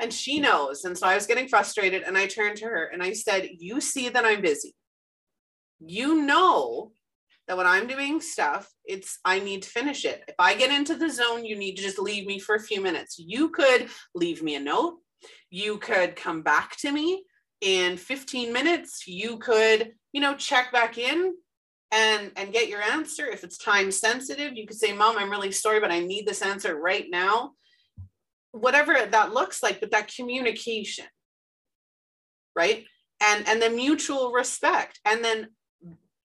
[0.00, 0.84] and she knows.
[0.84, 2.02] And so I was getting frustrated.
[2.02, 4.74] And I turned to her and I said, You see that I'm busy.
[5.78, 6.92] You know
[7.46, 10.22] that when I'm doing stuff, it's I need to finish it.
[10.26, 12.80] If I get into the zone, you need to just leave me for a few
[12.80, 13.16] minutes.
[13.18, 14.98] You could leave me a note.
[15.50, 17.24] You could come back to me
[17.60, 19.06] in 15 minutes.
[19.06, 21.34] You could, you know, check back in
[21.92, 23.26] and and get your answer.
[23.26, 26.42] If it's time sensitive, you could say, "Mom, I'm really sorry, but I need this
[26.42, 27.54] answer right now."
[28.52, 31.06] Whatever that looks like, but that communication,
[32.54, 32.86] right?
[33.20, 35.48] And and the mutual respect, and then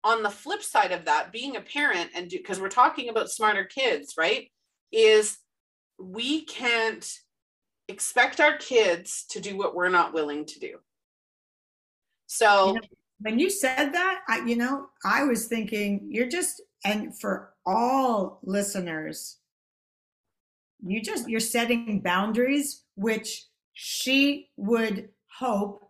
[0.03, 3.65] on the flip side of that, being a parent and because we're talking about smarter
[3.65, 4.51] kids, right?
[4.91, 5.39] Is
[5.97, 7.11] we can't
[7.87, 10.77] expect our kids to do what we're not willing to do.
[12.27, 12.81] So You know,
[13.19, 18.39] when you said that, I, you know, I was thinking you're just, and for all
[18.43, 19.37] listeners,
[20.85, 25.81] you just, you're setting boundaries, which she would hope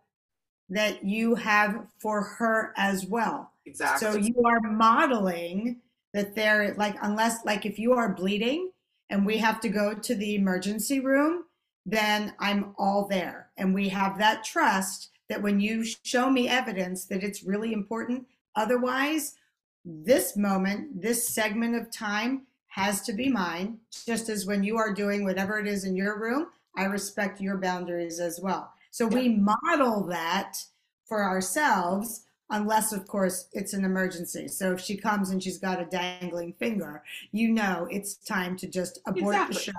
[0.68, 3.52] that you have for her as well.
[3.66, 4.10] exactly.
[4.10, 5.80] So you are modeling
[6.14, 8.70] that they're like, unless, like, if you are bleeding
[9.10, 11.44] and we have to go to the emergency room,
[11.86, 13.50] then I'm all there.
[13.56, 18.26] And we have that trust that when you show me evidence that it's really important,
[18.56, 19.36] otherwise,
[19.84, 24.92] this moment, this segment of time has to be mine, just as when you are
[24.92, 28.72] doing whatever it is in your room, I respect your boundaries as well.
[28.90, 30.58] So we model that
[31.06, 34.48] for ourselves, unless, of course, it's an emergency.
[34.48, 38.66] So if she comes and she's got a dangling finger, you know it's time to
[38.66, 39.72] just abort Exactly.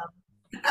[0.53, 0.61] the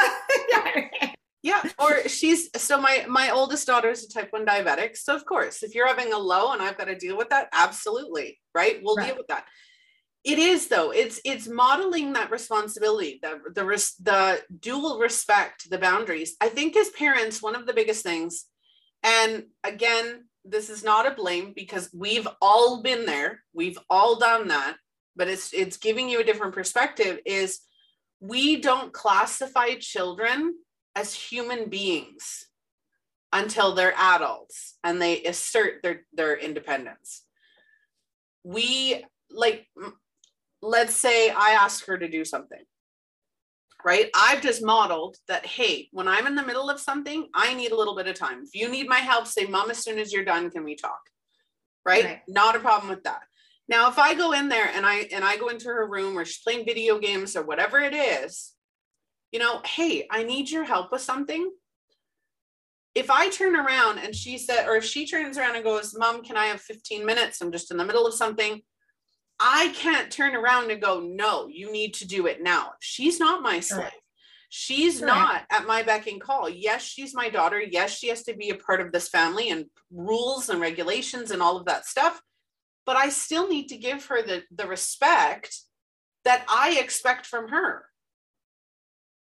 [1.03, 1.09] show.
[1.51, 5.25] yeah or she's so my my oldest daughter is a type 1 diabetic so of
[5.33, 8.81] course if you're having a low and i've got to deal with that absolutely right?
[8.83, 9.09] We'll Right.
[9.09, 9.45] deal with that.
[10.25, 15.79] It is though it's it's modeling that responsibility the the res, the dual respect the
[15.79, 16.35] boundaries.
[16.41, 18.47] I think as parents one of the biggest things
[19.05, 20.07] and again
[20.45, 24.77] this is not a blame because we've all been there we've all done that
[25.19, 27.61] but it's it's giving you a different perspective is
[28.21, 30.55] we don't classify children
[30.97, 32.49] as human beings
[33.33, 37.23] until they're adults and they assert their their independence.
[38.43, 39.67] We like
[40.63, 42.63] let's say i ask her to do something
[43.85, 44.11] right?
[44.17, 47.77] I've just modeled that hey when i'm in the middle of something i need a
[47.77, 48.43] little bit of time.
[48.43, 51.01] If you need my help say mom as soon as you're done can we talk?
[51.85, 52.21] Right, Right.
[52.27, 53.23] not a problem with that.
[53.69, 56.25] Now if i go in there and i and i go into her room where
[56.25, 58.56] she's playing video games or whatever it is
[59.37, 61.51] you know, hey, I need your help with something.
[62.95, 66.25] If I turn around and she said, or if she turns around and goes, Mom,
[66.25, 67.43] can I have 15 minutes?
[67.43, 68.63] I'm just in the middle of something.
[69.39, 72.71] I can't turn around and go, No, you need to do it now.
[72.81, 73.91] She's not my slave.
[74.49, 76.49] She's not at my beck and call.
[76.49, 77.61] Yes, she's my daughter.
[77.61, 81.43] Yes, she has to be a part of this family and rules and regulations and
[81.43, 82.23] all of that stuff.
[82.87, 85.55] But I still need to give her the, the respect
[86.25, 87.85] that I expect from her.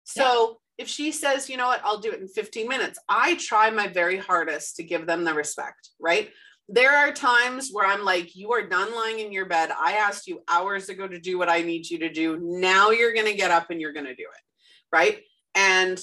[0.04, 3.70] So if she says, you know what, I'll do it in 15 minutes, I try
[3.70, 6.32] my very hardest to give them the respect, right?
[6.70, 9.70] There are times where I'm like, you are done lying in your bed.
[9.78, 12.39] I asked you hours ago to do what I need you to do.
[12.42, 15.20] Now you're going to get up and you're going to do it, right?
[15.56, 16.00] And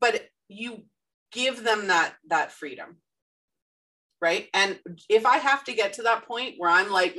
[0.00, 0.84] but you
[1.32, 2.96] give them that that freedom,
[4.20, 4.48] right?
[4.52, 7.16] And if I have to get to that point where I'm like,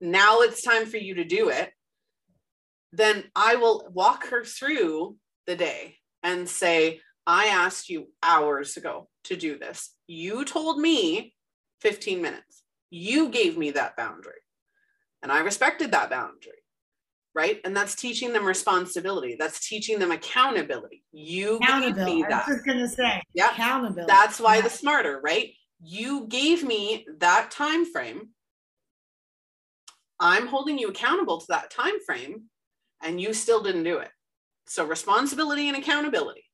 [0.00, 1.70] now it's time for you to do it,
[2.92, 9.08] then I will walk her through the day and say, I asked you hours ago
[9.24, 9.94] to do this.
[10.06, 11.34] You told me
[11.80, 12.64] 15 minutes.
[12.90, 14.40] You gave me that boundary.
[15.22, 16.54] And I respected that boundary.
[17.32, 17.60] right?
[17.64, 19.36] And that's teaching them responsibility.
[19.38, 21.04] That's teaching them accountability.
[21.12, 22.22] You gave Accountability.
[22.22, 23.52] me I was gonna say, Yep.
[23.52, 24.06] accountability.
[24.12, 24.62] That's why Yeah.
[24.62, 25.54] the smarter, right?
[25.80, 28.34] You gave me that time frame.
[30.18, 32.49] I'm holding you accountable to that time frame
[33.02, 34.10] and you still didn't do it.
[34.66, 36.44] So responsibility and accountability.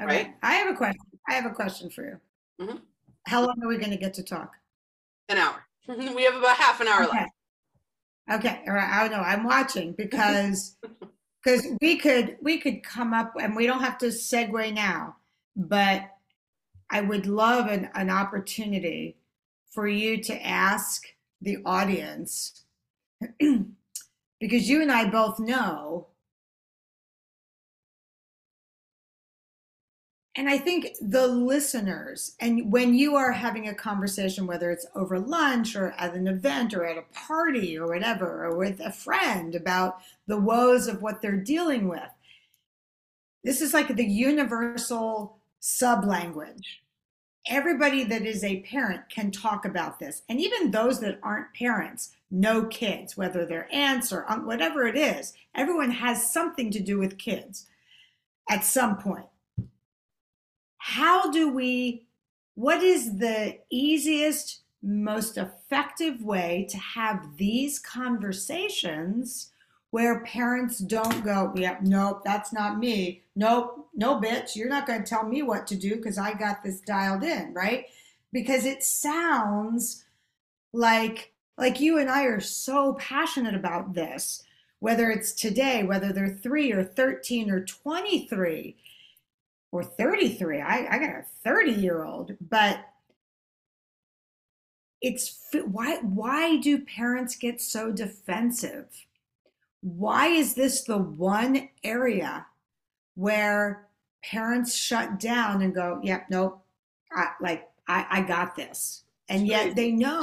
[0.00, 0.06] Okay.
[0.06, 0.34] right?
[0.42, 1.00] I have a question.
[1.28, 2.20] I have a question for you.
[2.60, 2.80] Mhm.
[3.26, 4.52] How long are we gonna get to talk?
[5.28, 5.66] An hour.
[5.88, 7.18] we have about half an hour Okay.
[7.18, 7.32] left.
[8.30, 8.88] Okay, all right.
[8.90, 9.24] I don't know.
[9.24, 10.76] I'm watching because
[11.44, 15.16] because we could we could come up and we don't have to segue now,
[15.56, 16.10] but
[16.90, 19.16] I would love an, an opportunity
[19.72, 21.04] for you to ask
[21.42, 22.64] the audience
[24.40, 26.08] because you and I both know
[30.38, 35.18] and I think the listeners, and when you are having a conversation, whether it's over
[35.18, 39.56] lunch or at an event or at a party or whatever, or with a friend
[39.56, 39.98] about
[40.28, 42.08] the woes of what they're dealing with,
[43.42, 46.84] this is like the universal sub language.
[47.46, 50.22] Everybody that is a parent can talk about this.
[50.28, 54.96] And even those that aren't parents know kids, whether they're aunts or un- whatever it
[54.96, 57.66] is, everyone has something to do with kids
[58.50, 59.26] at some point
[60.78, 62.06] how do we
[62.54, 69.52] what is the easiest most effective way to have these conversations
[69.90, 75.02] where parents don't go yeah nope that's not me nope no bitch you're not going
[75.02, 77.86] to tell me what to do because i got this dialed in right
[78.32, 80.04] because it sounds
[80.72, 84.42] like like you and i are so passionate about this
[84.80, 88.76] whether it's today whether they're 3 or 13 or 23
[89.70, 90.60] or 33.
[90.60, 92.80] I, I got a 30 year old, but
[95.00, 98.88] it's why why do parents get so defensive?
[99.82, 102.46] Why is this the one area
[103.14, 103.88] where
[104.24, 106.64] parents shut down and go, "Yep, nope,
[107.12, 110.22] I, like I, I got this," and yet they know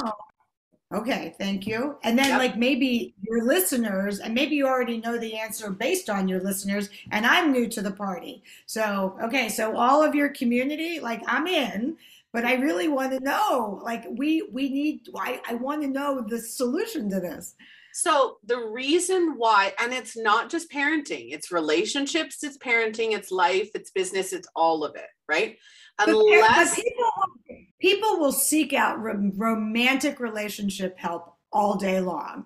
[0.94, 1.98] Okay, thank you.
[2.04, 2.38] And then, Yep.
[2.38, 6.90] like, maybe your listeners, and maybe you already know the answer based on your listeners,
[7.10, 8.44] and I'm new to the party.
[8.66, 11.96] So, okay, so all of your community, like, I'm in,
[12.32, 16.20] but I really want to know, like, we we need, I, I want to know
[16.20, 17.56] the solution to this.
[17.96, 23.70] So the reason why, and it's not just parenting, it's relationships, it's parenting, it's life,
[23.74, 25.56] it's business, it's all of it, right?
[25.96, 27.10] But, but Unless people,
[27.80, 32.44] people will seek out rom- romantic relationship help all day long.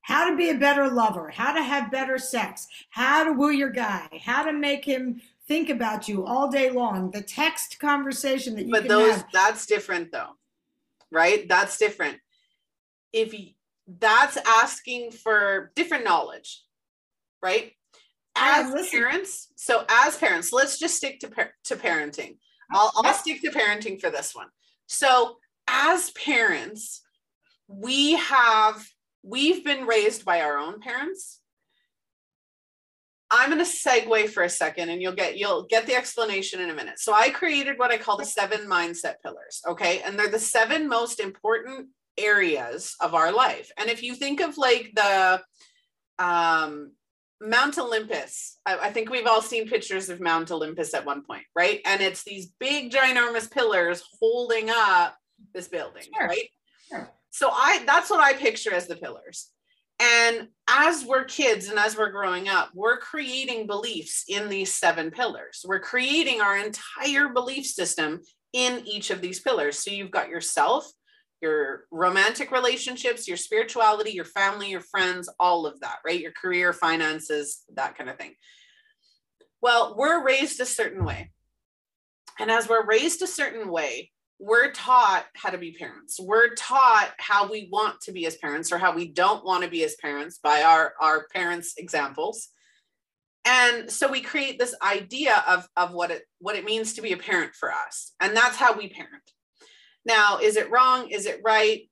[0.00, 3.70] How to be a better lover, how to have better sex, how to woo your
[3.70, 7.12] guy, how to make him think about you all day long.
[7.12, 9.26] The text conversation that you but those have.
[9.32, 10.30] that's different though
[11.12, 12.18] right that's different
[13.12, 13.34] if
[13.98, 16.62] that's asking for different knowledge
[17.42, 17.72] right?
[18.36, 22.38] As parents so as parents let's just stick to par- to parenting.
[22.72, 24.46] I'll, I'll stick to parenting for this one.
[24.86, 25.36] So
[25.68, 27.02] as parents
[27.66, 28.86] we have
[29.22, 31.38] we've been raised by our own parents.
[33.32, 36.70] I'm going to segue for a second and you'll get you'll get the explanation in
[36.70, 36.98] a minute.
[36.98, 40.02] So I created what I call the seven mindset pillars, okay?
[40.02, 41.88] And they're the seven most important
[42.20, 43.70] areas of our life.
[43.78, 45.42] And if you think of like the
[46.18, 46.92] um
[47.42, 51.44] Mount Olympus, I, I think we've all seen pictures of Mount Olympus at one point,
[51.56, 51.80] right?
[51.86, 55.16] And it's these big ginormous pillars holding up
[55.54, 56.28] this building, Sure.
[56.28, 56.48] right?
[56.90, 57.10] Sure.
[57.30, 59.50] So I that's what I picture as the pillars.
[60.02, 65.10] And as we're kids and as we're growing up, we're creating beliefs in these seven
[65.10, 65.64] pillars.
[65.66, 68.20] We're creating our entire belief system
[68.52, 69.78] in each of these pillars.
[69.78, 70.90] So you've got yourself,
[71.40, 76.20] your romantic relationships, your spirituality, your family, your friends, all of that, right?
[76.20, 78.34] Your career, finances, that kind of thing.
[79.62, 81.30] Well, we're raised a certain way.
[82.38, 86.18] And as we're raised a certain way, we're taught how to be parents.
[86.18, 89.70] We're taught how we want to be as parents or how we don't want to
[89.70, 92.48] be as parents by our, our parents' examples.
[93.44, 97.12] And so we create this idea of, of what it what it means to be
[97.12, 98.12] a parent for us.
[98.20, 99.30] And that's how we parent.
[100.04, 101.08] Now, is it wrong?
[101.10, 101.82] Is it right?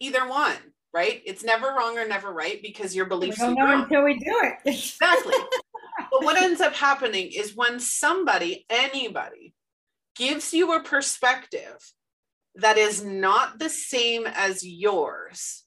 [0.00, 0.56] Either one,
[0.92, 1.22] right?
[1.24, 3.82] It's never wrong or never right because your We beliefs don't know grow.
[3.82, 4.54] until we do it.
[4.66, 5.34] Exactly.
[6.10, 9.54] but what ends up happening is when somebody, anybody,
[10.16, 11.76] gives you a perspective
[12.56, 15.64] that is not the same as yours,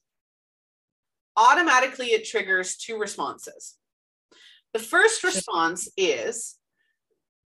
[1.36, 3.76] automatically it triggers two responses.
[4.72, 6.56] The first response is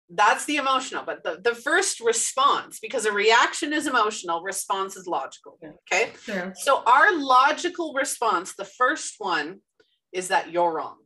[0.09, 5.07] that's the emotional, but the, the first response, because a reaction is emotional, response is
[5.07, 5.57] logical.
[5.91, 6.11] Okay.
[6.23, 6.51] True.
[6.55, 9.59] So our logical response, the first one,
[10.11, 10.97] is that you're wrong.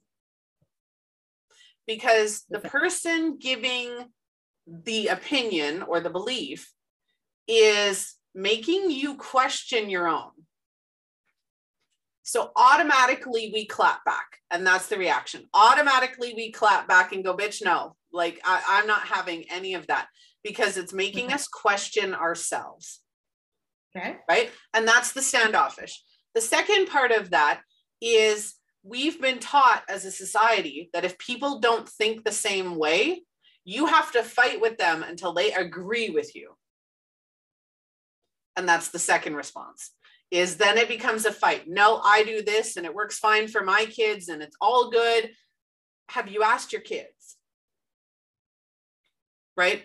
[1.86, 4.08] Because the person giving
[4.68, 6.70] the opinion or the belief
[7.48, 10.32] is making you question your own.
[12.28, 15.46] So automatically we clap back, and that's the reaction.
[15.54, 19.88] Automatically we clap back and go, bitch, no, like I, am not having any of
[19.88, 20.08] that
[20.44, 21.36] because it's making mm-hmm.
[21.36, 23.00] us question ourselves.
[23.96, 24.18] Okay.
[24.28, 24.52] Right.
[24.74, 26.04] And that's the standoffish.
[26.36, 27.62] The second part of that
[28.02, 33.22] is we've been taught as a society that if people don't think the same way,
[33.64, 36.58] you have to fight with them until they agree with you.
[38.58, 39.92] And that's the second response
[40.32, 41.64] is then it becomes a fight.
[41.68, 45.32] No, I do this and it works fine for my kids and it's all good.
[46.10, 47.38] Have you asked your kids?
[49.56, 49.84] Right?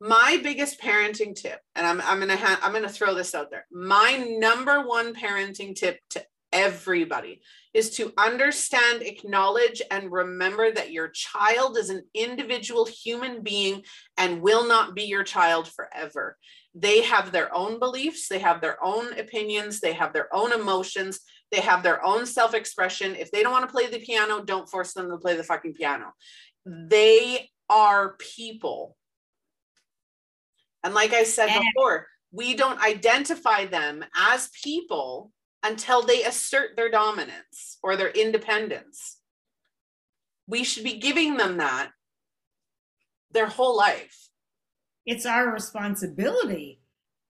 [0.00, 3.66] My biggest parenting tip, and I'm, I'm gonna ha- I'm gonna throw this out there.
[3.70, 7.40] My number one parenting tip to everybody
[7.72, 13.82] is to understand, acknowledge, and remember that your child is an individual human being
[14.18, 16.36] and will not be your child forever.
[16.74, 21.20] They have their own beliefs, they have their own opinions, they have their own emotions,
[21.50, 23.14] they have their own self expression.
[23.14, 25.74] If they don't want to play the piano, don't force them to play the fucking
[25.74, 26.12] piano.
[26.64, 28.96] They are people.
[30.82, 35.30] And like I said before, we don't identify them as people
[35.62, 39.18] until they assert their dominance or their independence.
[40.46, 41.90] We should be giving them that
[43.30, 44.28] their whole life.
[45.06, 46.80] It's our responsibility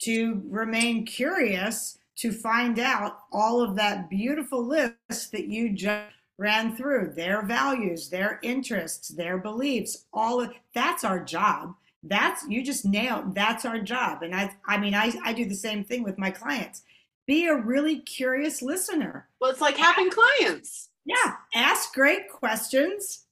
[0.03, 6.76] to remain curious to find out all of that beautiful list that you just ran
[6.76, 11.76] through their values, their interests, their beliefs, all of that's our job.
[12.01, 14.24] That's you just nailed that's our job.
[14.24, 16.82] And I I mean I, I do the same thing with my clients
[17.30, 19.28] be a really curious listener.
[19.39, 20.89] Well, it's like having clients.
[21.05, 23.26] Yeah, ask great questions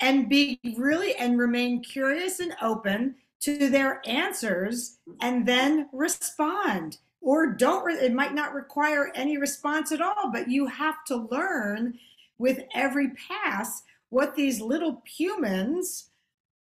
[0.00, 7.46] and be really and remain curious and open to their answers and then respond or
[7.46, 11.98] don't re- it might not require any response at all but you have to learn
[12.38, 16.10] with every pass what these little humans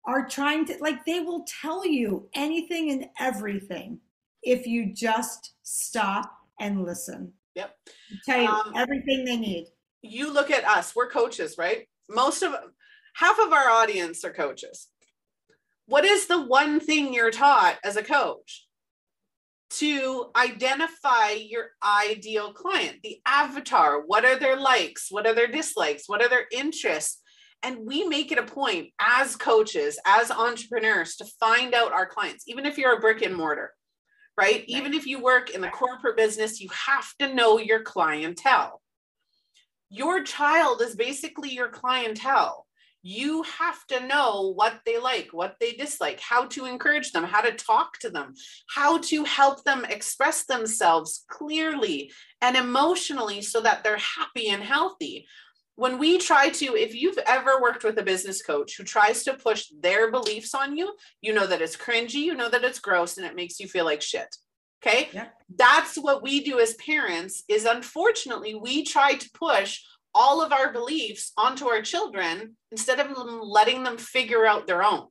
[0.04, 4.00] are trying to like they will tell you anything and everything
[4.42, 7.32] if you just stop and listen.
[7.54, 7.74] Yep.
[8.24, 9.66] Tell you um, everything they need.
[10.02, 11.88] You look at us, we're coaches, right?
[12.08, 12.54] Most of
[13.14, 14.88] half of our audience are coaches.
[15.90, 18.68] What is the one thing you're taught as a coach?
[19.78, 24.00] To identify your ideal client, the avatar.
[24.06, 25.08] What are their likes?
[25.10, 26.04] What are their dislikes?
[26.06, 27.20] What are their interests?
[27.64, 32.44] And we make it a point as coaches, as entrepreneurs, to find out our clients,
[32.46, 33.72] even if you're a brick and mortar
[34.36, 34.64] right?
[34.68, 38.80] Even if you work in the corporate business, you have to know your clientele.
[39.90, 42.66] Your child is basically your clientele.
[43.02, 47.40] You have to know what they like, what they dislike, how to encourage them, how
[47.40, 48.34] to talk to them,
[48.68, 55.26] how to help them express themselves clearly and emotionally so that they're happy and healthy
[55.80, 59.32] when we try to, if you've ever worked with a business coach who tries to
[59.32, 63.16] push their beliefs on you, you know that it's cringy, you know that it's gross,
[63.16, 64.28] and it makes you feel like shit.
[64.84, 65.08] Okay.
[65.10, 65.28] Yeah.
[65.56, 69.80] That's what we do as parents is unfortunately we try to push
[70.14, 75.06] all of our beliefs onto our children instead of letting them figure out their own.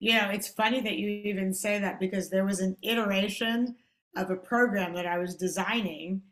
[0.00, 3.76] Yeah, it's funny that you even say that because there was an iteration
[4.16, 6.22] of a program that I was designing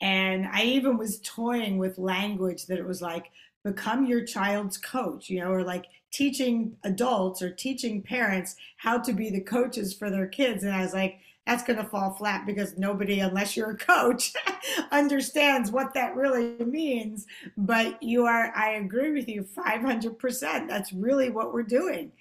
[0.00, 3.26] and I even was toying with language that it was like,
[3.64, 9.12] become your child's coach, you know, or like teaching adults or teaching parents how to
[9.12, 10.62] be the coaches for their kids.
[10.62, 14.32] And I was like, that's going to fall flat because nobody, unless you're a coach,
[14.90, 17.26] understands what that really means.
[17.56, 20.68] But you are, I agree with you 500%.
[20.68, 22.12] That's really what we're doing.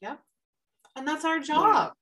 [0.00, 0.20] Yep.
[0.96, 1.92] And that's our job.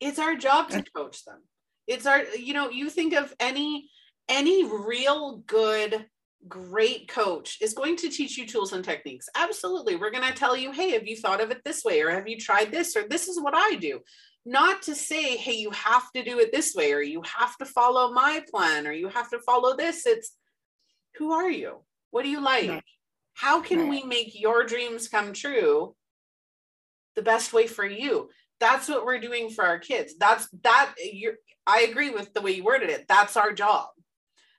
[0.00, 0.08] Yeah.
[0.08, 1.38] It's our job to coach them
[1.86, 3.90] it's our you know you think of any
[4.28, 6.06] any real good
[6.46, 10.56] great coach is going to teach you tools and techniques absolutely we're going to tell
[10.56, 13.06] you hey have you thought of it this way or have you tried this or
[13.08, 14.00] this is what i do
[14.44, 17.64] not to say hey you have to do it this way or you have to
[17.64, 20.36] follow my plan or you have to follow this it's
[21.16, 21.78] who are you
[22.10, 22.82] what do you like right.
[23.34, 23.90] how can right.
[23.90, 25.94] we make your dreams come true
[27.16, 28.28] the best way for you
[28.60, 31.34] that's what we're doing for our kids that's that you're
[31.66, 33.06] I agree with the way you worded it.
[33.08, 33.88] That's our job.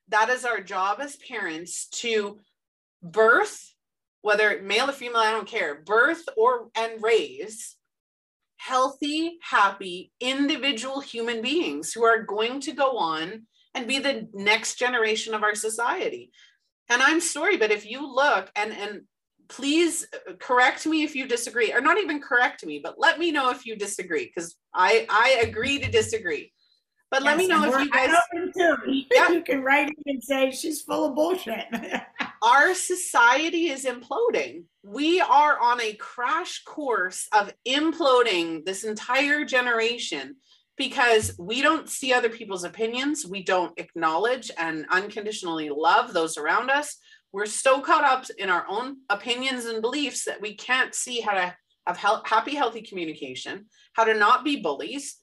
[0.10, 2.40] That is our job as parents to
[3.02, 3.74] birth,
[4.22, 7.76] whether male or female, I don't care, birth or and raise
[8.66, 13.44] healthy, happy, individual human beings who are going to go on
[13.76, 16.32] and be the next generation of our society.
[16.90, 19.02] and i'm sorry but if you look and and
[19.48, 20.08] please
[20.40, 23.66] correct me if you disagree or not even correct me but let me know if
[23.66, 26.52] you disagree because i i agree to disagree
[27.12, 28.16] but yes, let me know if you guys
[28.56, 29.30] yeah.
[29.32, 31.66] you can write in and say she's full of bullshit.
[32.42, 34.64] Our society is imploding.
[34.84, 40.36] We are on a crash course of imploding this entire generation
[40.78, 43.26] because we don't see other people's opinions.
[43.26, 46.98] We don't acknowledge and unconditionally love those around us.
[47.32, 51.34] We're so caught up in our own opinions and beliefs that we can't see how
[51.34, 55.18] to have happy healthy communication how to not be bullies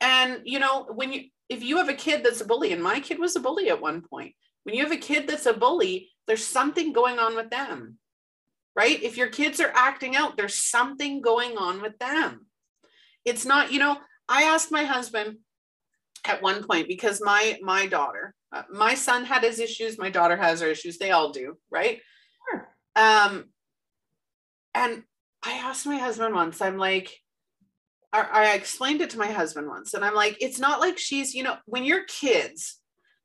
[0.00, 3.00] and you know when you if you have a kid that's a bully and my
[3.00, 4.34] kid was a bully at one point
[4.64, 7.98] when you have a kid that's a bully there's something going on with them
[8.76, 9.02] right?
[9.02, 12.46] If your kids are acting out there's something going on with them.
[13.24, 15.38] It's not you know i asked my husband
[16.24, 20.36] at one point because my my daughter uh, my son had his issues my daughter
[20.36, 22.00] has her issues they all do right?
[22.50, 22.68] Sure.
[22.96, 23.44] um
[24.74, 25.02] and
[25.42, 27.18] i asked my husband once i'm like
[28.12, 31.42] I, explained it to my husband once and i'm like it's not like she's you
[31.42, 32.80] know when you're kids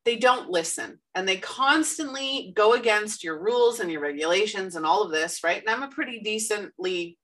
[0.06, 5.04] they don't listen and they constantly go against your rules and your regulations and all
[5.04, 5.62] of this right?
[5.62, 7.18] And i'm a pretty decently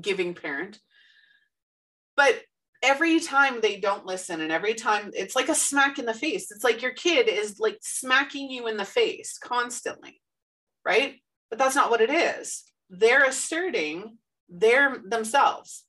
[0.00, 0.78] giving parent.
[2.16, 2.42] But
[2.82, 6.50] every time they don't listen and every time it's like a smack in the face.
[6.50, 10.20] It's like your kid is like smacking you in the face constantly
[10.84, 11.14] right?
[11.50, 12.64] But that's not what it is.
[12.90, 14.18] They're asserting
[14.48, 15.84] their themselves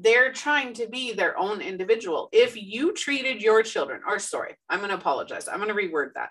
[0.00, 4.78] they're trying to be their own individual if you treated your children or sorry i'm
[4.78, 6.30] going to apologize i'm going to reword that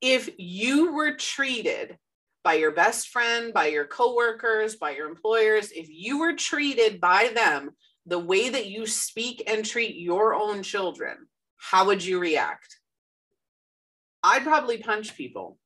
[0.00, 1.96] if you were treated
[2.42, 7.30] by your best friend by your coworkers by your employers if you were treated by
[7.34, 7.70] them
[8.06, 11.16] the way that you speak and treat your own children,
[11.56, 12.78] how would you react?
[14.22, 15.58] I'd probably punch people.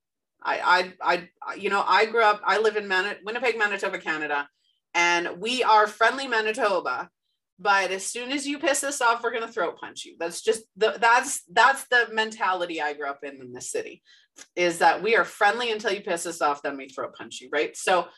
[0.43, 4.49] I, I, I, you know, I grew up, I live in Man- Winnipeg, Manitoba, Canada,
[4.93, 7.09] and we are friendly Manitoba.
[7.59, 10.17] But as soon as you piss us off, we're going to throat punch you.
[10.19, 14.03] That's just the, that's, that's the mentality I grew up in in the city
[14.57, 17.49] is that we are friendly until you piss us off, then we throat punch you.
[17.53, 17.77] Right.
[17.77, 18.09] So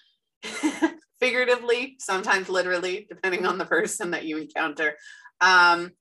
[1.20, 4.95] figuratively, sometimes literally, depending on the person that you encounter.
[5.41, 5.93] Um,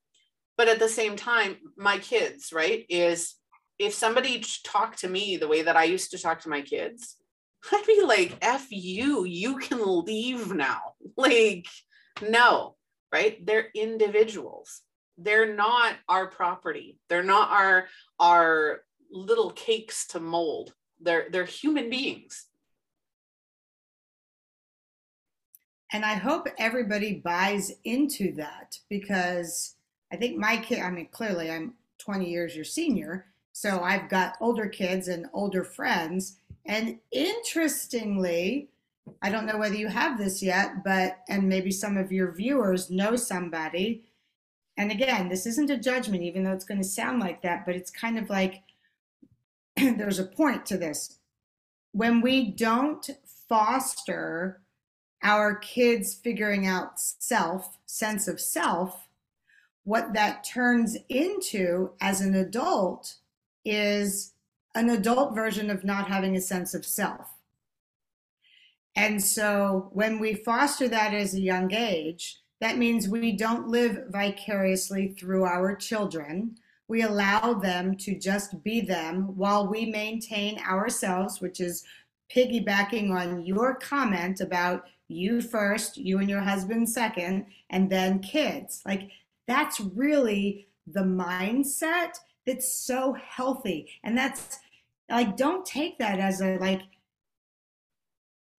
[0.58, 3.36] but at the same time, my kids, right, is
[3.78, 7.18] if somebody talked to me the way that I used to talk to my kids,
[7.72, 10.80] I'd be like, F you, you can leave now.
[11.18, 11.66] Like,
[12.22, 12.76] no,
[13.16, 13.46] right?
[13.46, 14.82] They're individuals.
[15.18, 17.00] They're not our property.
[17.08, 17.88] They're not our
[18.20, 20.74] our little cakes to mold.
[21.00, 22.48] They're they're human beings.
[25.94, 29.76] And I hope everybody buys into that because
[30.12, 33.28] I think my kid, I mean, clearly I'm 20 years your senior.
[33.54, 36.40] So I've got older kids and older friends.
[36.66, 38.68] And interestingly,
[39.22, 42.90] I don't know whether you have this yet, but, and maybe some of your viewers
[42.90, 44.04] know somebody.
[44.78, 47.76] And again, this isn't a judgment, even though it's going to sound like that, but
[47.76, 48.64] it's kind of like
[49.76, 51.20] there's a point to this.
[51.92, 53.10] When we don't
[53.48, 54.62] foster
[55.24, 59.08] our kids figuring out self, sense of self,
[59.84, 63.16] what that turns into as an adult
[63.64, 64.34] is
[64.74, 67.35] an adult version of not having a sense of self.
[68.96, 74.06] And so when we foster that as a young age, that means we don't live
[74.10, 76.56] vicariously through our children.
[76.88, 81.84] We allow them to just be them while we maintain ourselves, which is
[82.34, 88.82] piggybacking on your comment about you first, you and your husband second, and then kids.
[88.86, 89.10] Like
[89.48, 93.90] that's really the mindset that's so healthy.
[94.04, 94.60] And that's
[95.10, 96.82] like, don't take that as a like,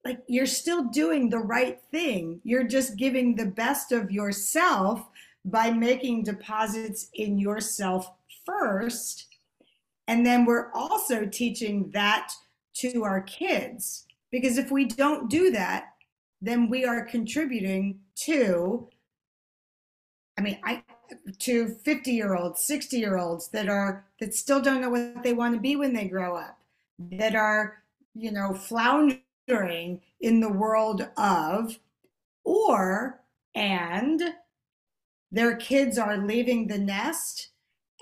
[0.06, 2.40] like you're still doing the right thing.
[2.44, 5.06] You're just giving the best of yourself
[5.44, 8.12] by making deposits in yourself
[8.44, 9.26] first.
[10.08, 12.32] And then we're also teaching that
[12.74, 14.04] to our kids.
[14.30, 15.94] Because if we don't do that,
[16.40, 18.88] then we are contributing to
[20.38, 20.82] i mean i
[21.38, 25.32] to 50 year olds 60 year olds that are that still don't know what they
[25.32, 26.58] want to be when they grow up
[26.98, 27.82] that are
[28.14, 31.78] you know floundering in the world of
[32.44, 33.20] or
[33.54, 34.22] and
[35.30, 37.50] their kids are leaving the nest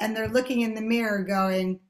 [0.01, 1.81] and they're looking in the mirror going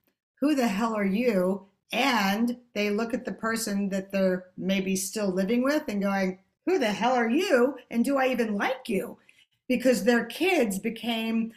[0.41, 5.33] who the hell are you and they look at the person that they're maybe still
[5.33, 7.77] living with and going, Who the hell are you?
[7.91, 9.17] And do I even like you?
[9.69, 11.53] Because their kids became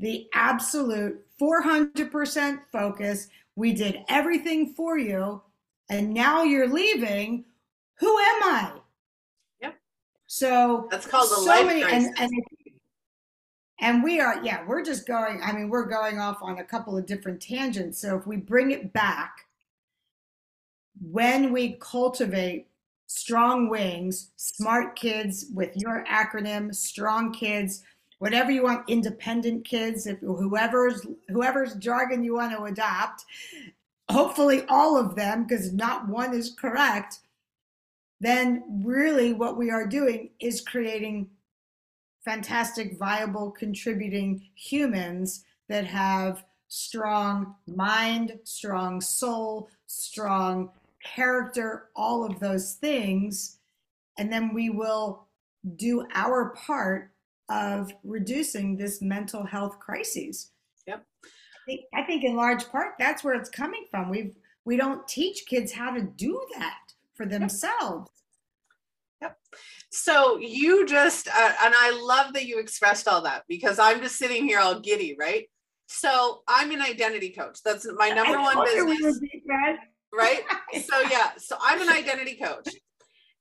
[0.00, 5.42] the absolute 400% focus We did everything for you,
[5.88, 7.44] and now you're leaving.
[7.96, 8.72] Who am I?
[9.60, 9.74] Yep.
[10.26, 12.30] So that's called the so life many, and, and
[13.80, 16.96] and we are yeah we're just going i mean we're going off on a couple
[16.96, 19.46] of different tangents so if we bring it back
[21.00, 22.66] when we cultivate
[23.06, 27.84] strong wings smart kids with your acronym strong kids
[28.18, 33.24] whatever you want independent kids if whoever's whoever's jargon you want to adopt
[34.10, 37.20] hopefully all of them because not one is correct
[38.20, 41.28] then really what we are doing is creating
[42.24, 50.70] fantastic, viable, contributing humans that have strong mind, strong soul, strong
[51.02, 53.58] character, all of those things.
[54.18, 55.26] And then we will
[55.76, 57.12] do our part
[57.48, 60.50] of reducing this mental health crises.
[61.68, 64.08] Think, I think in large part that's where it's coming from.
[64.08, 66.78] We've we don't teach kids how to do that
[67.14, 68.10] for themselves.
[69.20, 69.36] Yep.
[69.90, 74.16] So you just, uh, and I love that you expressed all that because I'm just
[74.16, 75.48] sitting here all giddy, right?
[75.86, 77.58] So I'm an identity coach.
[77.64, 79.20] That's my number one business.
[80.14, 80.40] Right.
[80.84, 82.68] so yeah, so I'm an identity coach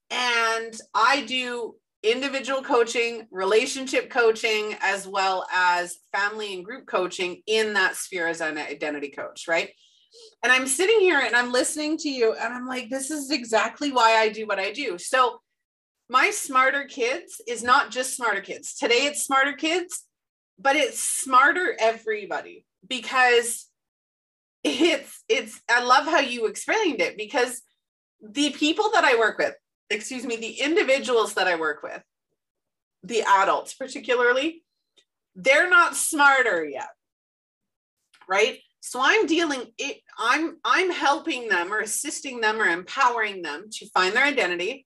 [0.09, 7.73] and I do individual coaching, relationship coaching, as well as family and group coaching in
[7.73, 9.71] that sphere as an identity coach, right?
[10.43, 13.91] And I'm sitting here and I'm listening to you and I'm like, this is exactly
[13.91, 14.97] why I do what I do.
[14.97, 15.41] So
[16.09, 18.75] my smarter kids is not just smarter kids.
[18.75, 20.05] Today it's smarter kids,
[20.57, 23.67] but it's smarter everybody because
[24.63, 27.61] it's it's I love how you explained it because
[28.21, 29.53] the people that I work with,
[29.89, 32.01] excuse me, the individuals that I work with,
[33.03, 34.63] the adults particularly,
[35.35, 36.89] they're not smarter yet.
[38.27, 38.59] Right?
[38.81, 43.89] So I'm dealing it I'm I'm helping them or assisting them or empowering them to
[43.89, 44.85] find their identity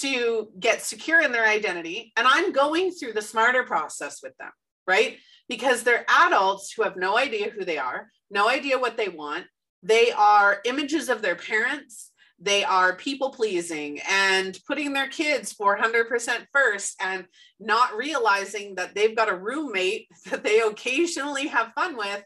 [0.00, 2.12] to get secure in their identity.
[2.16, 4.50] And I'm going through the smarter process with them,
[4.86, 5.18] right?
[5.48, 9.44] Because they're adults who have no idea who they are, no idea what they want.
[9.82, 12.10] They are images of their parents.
[12.42, 17.24] They are people pleasing and putting their kids 400% first and
[17.60, 22.24] not realizing that they've got a roommate that they occasionally have fun with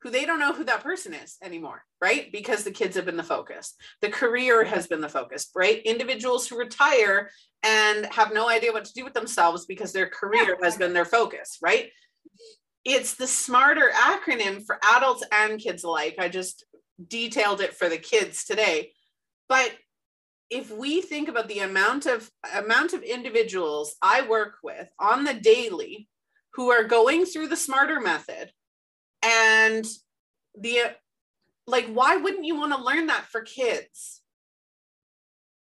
[0.00, 2.30] who they don't know who that person is anymore, right?
[2.32, 3.74] Because the kids have been the focus.
[4.00, 5.82] The career has been the focus, right?
[5.82, 7.30] Individuals who retire
[7.62, 11.04] and have no idea what to do with themselves because their career has been their
[11.04, 11.90] focus, right?
[12.84, 16.14] It's the smarter acronym for adults and kids alike.
[16.18, 16.64] I just
[17.06, 18.92] detailed it for the kids today.
[19.48, 19.72] But
[20.50, 25.34] if we think about the amount of amount of individuals I work with on the
[25.34, 26.08] daily
[26.54, 28.50] who are going through the smarter method
[29.22, 29.86] and
[30.58, 30.80] the
[31.66, 34.22] like why wouldn't you want to learn that for kids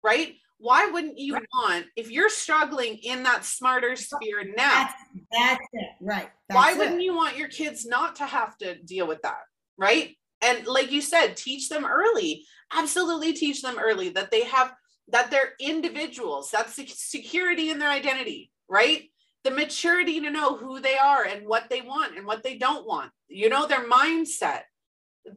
[0.03, 1.43] right why wouldn't you right.
[1.53, 4.93] want if you're struggling in that smarter sphere now that's,
[5.31, 6.77] that's it right that's why it.
[6.77, 9.41] wouldn't you want your kids not to have to deal with that
[9.77, 12.45] right and like you said teach them early.
[12.73, 14.73] Absolutely teach them early that they have
[15.09, 19.03] that they're individuals that's the security in their identity right?
[19.43, 22.85] The maturity to know who they are and what they want and what they don't
[22.85, 24.61] want you know their mindset.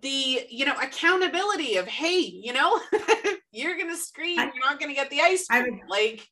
[0.03, 2.81] The you know accountability of hey you know
[3.53, 5.81] you're gonna scream you're not gonna get the ice cream.
[5.85, 6.29] I like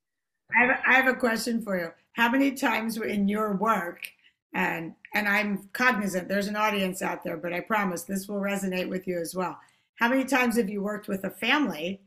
[0.57, 1.89] I have, I have a question for you.
[2.13, 4.09] How many times in your work
[4.55, 8.89] and and i'm cognizant there's an audience out there but i promise this will resonate
[8.89, 9.59] with you as well.
[9.97, 12.01] How many times have you worked with a family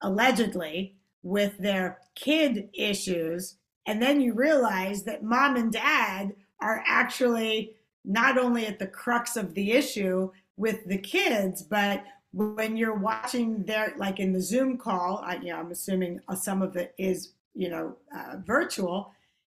[0.00, 3.56] allegedly with their kid issues
[3.86, 9.36] and then you realize that mom and dad are actually not only at the crux
[9.36, 14.76] of the issue with the kids, but when you're watching their, like in the Zoom
[14.76, 19.12] call, I, you know, I'm assuming some of it is, you know, uh, virtual,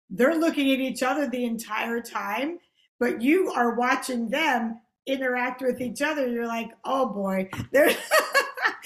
[0.09, 2.59] they're looking at each other the entire time,
[2.99, 6.27] but you are watching them interact with each other.
[6.27, 7.49] You're like, oh boy,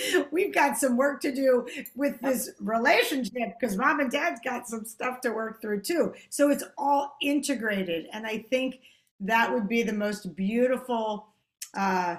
[0.31, 4.85] we've got some work to do with this relationship because mom and dad's got some
[4.85, 6.13] stuff to work through too.
[6.29, 8.07] So it's all integrated.
[8.13, 8.79] And I think
[9.21, 11.27] that would be the most beautiful,
[11.75, 12.17] uh,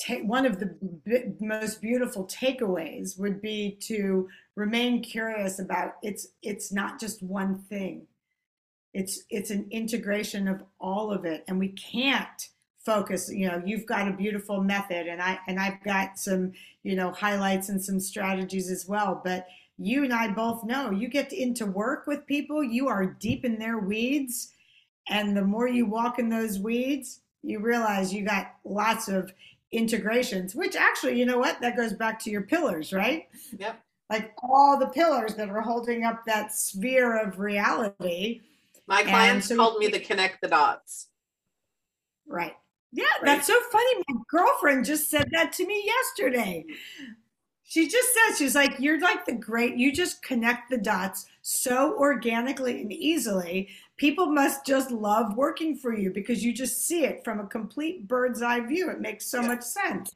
[0.00, 0.74] ta- one of the
[1.04, 4.28] b- most beautiful takeaways would be to
[4.60, 8.06] remain curious about it's it's not just one thing
[8.92, 12.48] it's it's an integration of all of it and we can't
[12.84, 16.52] focus you know you've got a beautiful method and i and i've got some
[16.82, 19.46] you know highlights and some strategies as well but
[19.78, 23.58] you and i both know you get into work with people you are deep in
[23.58, 24.52] their weeds
[25.08, 29.32] and the more you walk in those weeds you realize you got lots of
[29.72, 31.60] integrations, which actually, you know what?
[31.60, 33.28] That goes back to your pillars, right?
[33.56, 33.80] Yep.
[34.10, 38.40] Like all the pillars that are holding up that sphere of reality.
[38.86, 41.06] My clients so called me the connect the dots.
[42.26, 42.56] Right.
[42.92, 43.24] Yeah, right.
[43.24, 44.02] that's so funny.
[44.08, 46.64] My girlfriend just said that to me yesterday.
[47.62, 51.96] She just said, she's like, you're like the great, you just connect the dots so
[51.96, 53.68] organically and easily.
[53.96, 58.08] People must just love working for you because you just see it from a complete
[58.08, 58.90] bird's eye view.
[58.90, 59.46] It makes so yeah.
[59.46, 60.10] much sense.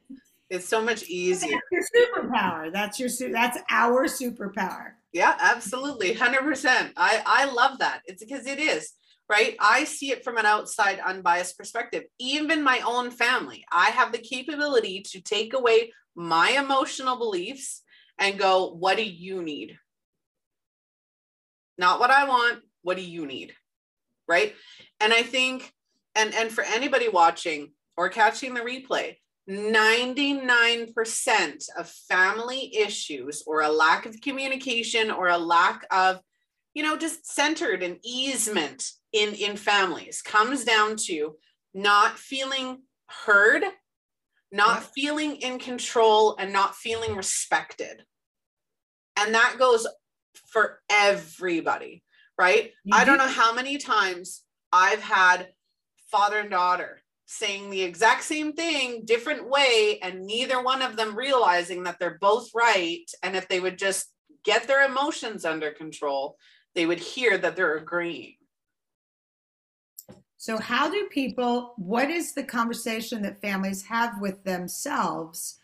[0.49, 1.57] It's so much easier.
[1.71, 2.71] That's your superpower.
[2.71, 4.91] That's your that's our superpower.
[5.11, 6.13] Yeah, absolutely.
[6.13, 6.91] 100%.
[6.97, 8.01] I I love that.
[8.05, 8.93] It's because it is
[9.29, 9.55] right?
[9.59, 12.03] I see it from an outside, unbiased perspective.
[12.19, 17.81] Even my own family, I have the capability to take away my emotional beliefs
[18.19, 19.77] and go, what do you need?
[21.77, 23.53] Not what I want, what do you need?
[24.27, 24.55] Right.
[24.99, 25.73] And I think,
[26.15, 29.17] and, and for anybody watching or catching the replay,
[29.49, 36.19] 99% of family issues or a lack of communication or a lack of,
[36.73, 41.35] you know, just centered and easement in in families comes down to
[41.73, 42.81] not feeling
[43.25, 43.63] heard
[44.51, 44.87] not yeah.
[44.95, 48.03] feeling in control and not feeling respected.
[49.17, 49.87] And that goes
[50.47, 52.03] for everybody
[52.37, 52.71] right?
[52.83, 55.49] You i don't know how many times i've had
[56.11, 61.15] father and daughter saying the exact same thing different way and neither one of them
[61.15, 64.13] realizing that they're both right and if they would just
[64.43, 66.37] get their emotions under control
[66.75, 68.35] they would hear that they're agreeing
[70.45, 75.59] so, how do people, what is the conversation that families have with themselves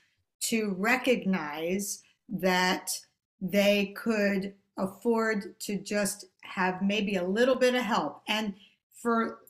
[0.45, 2.89] to recognize that
[3.39, 8.23] they could afford to just have maybe a little bit of help?
[8.27, 8.55] And
[9.03, 9.41] for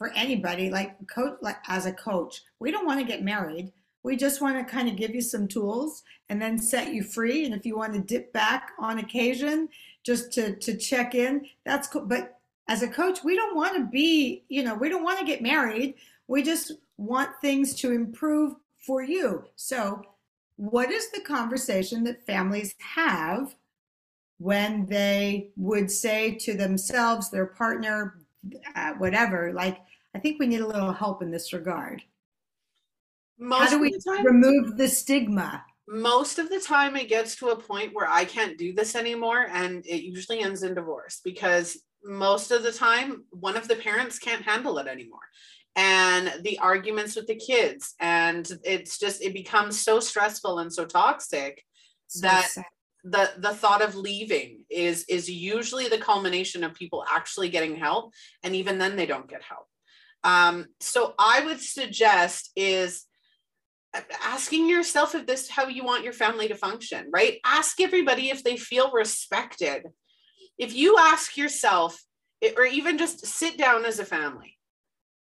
[0.00, 3.70] for anybody, like coach, like as a coach, we don't want to get married.
[4.02, 7.44] We just want to kind of give you some tools and then set you free.
[7.44, 9.68] And if you want to dip back on occasion,
[10.02, 12.06] just to to check in, that's cool.
[12.06, 15.26] But as a coach, we don't want to be, you know, we don't want to
[15.26, 15.96] get married.
[16.28, 19.44] We just want things to improve for you.
[19.56, 20.02] So,
[20.56, 23.54] what is the conversation that families have
[24.38, 28.14] when they would say to themselves, their partner,
[28.74, 29.76] uh, whatever, like,
[30.14, 32.02] I think we need a little help in this regard?
[33.38, 35.64] Most How do we time, remove the stigma?
[35.88, 39.46] Most of the time, it gets to a point where I can't do this anymore,
[39.50, 44.18] and it usually ends in divorce because most of the time one of the parents
[44.18, 45.20] can't handle it anymore
[45.76, 50.84] and the arguments with the kids and it's just it becomes so stressful and so
[50.84, 51.64] toxic
[52.08, 52.64] so that sad.
[53.04, 58.12] the the thought of leaving is is usually the culmination of people actually getting help
[58.42, 59.66] and even then they don't get help
[60.24, 63.06] um, so i would suggest is
[64.22, 68.44] asking yourself if this how you want your family to function right ask everybody if
[68.44, 69.84] they feel respected
[70.60, 71.98] if you ask yourself,
[72.56, 74.58] or even just sit down as a family,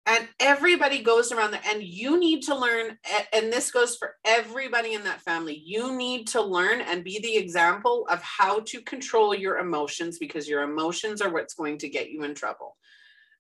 [0.05, 2.99] and everybody goes around there, and you need to learn,
[3.33, 7.37] and this goes for everybody in that family, you need to learn and be the
[7.37, 12.11] example of how to control your emotions because your emotions are what's going to get
[12.11, 12.77] you in trouble.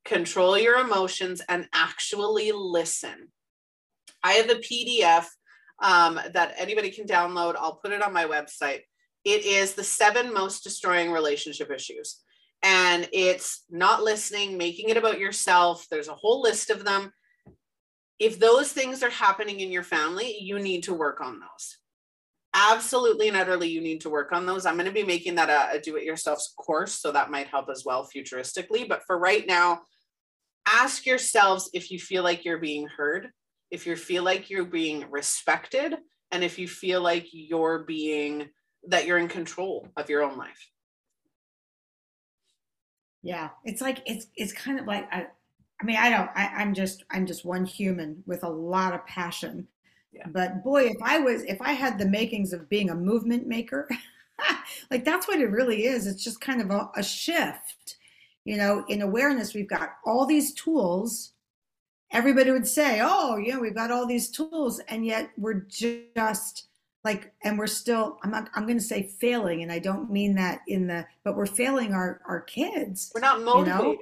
[0.05, 3.29] Control your emotions and actually listen.
[4.23, 5.27] I have a PDF
[5.81, 7.57] um, that anybody can download.
[7.57, 8.81] I'll put it on my website
[9.25, 12.23] it is the seven most destroying relationship issues.
[12.63, 15.87] And it's not listening, making it about yourself.
[15.91, 17.13] There's a whole list of them.
[18.19, 21.77] If those things are happening in your family, you need to work on those.
[22.55, 24.65] Absolutely and utterly, you need to work on those.
[24.65, 27.47] I'm going to be making that a, a do it yourself course, so that might
[27.47, 28.89] help as well futuristically.
[28.89, 29.83] But for right now,
[30.67, 33.29] ask yourselves if you feel like you're being heard,
[33.71, 35.97] if you feel like you're being respected,
[36.31, 38.49] and if you feel like you're being
[38.87, 40.71] that you're in control of your own life.
[43.23, 45.27] Yeah, it's like it's it's kind of like I,
[45.81, 49.07] I mean I don't I, I'm just I'm just one human with a lot of
[49.07, 49.69] passion.
[50.13, 50.27] Yeah.
[50.29, 53.89] But boy, if I was if I had the makings of being a movement maker,
[54.91, 56.07] like that's what it really is.
[56.07, 57.97] It's just kind of a, a shift.
[58.45, 61.33] You know, in awareness, we've got all these tools
[62.11, 66.69] everybody would say, "Oh, yeah, we've got all these tools," and yet we're just
[67.05, 70.35] like and we're still i'm not i'm going to say failing and i don't mean
[70.35, 73.97] that in the but we're failing our our kids we're not motivated you know?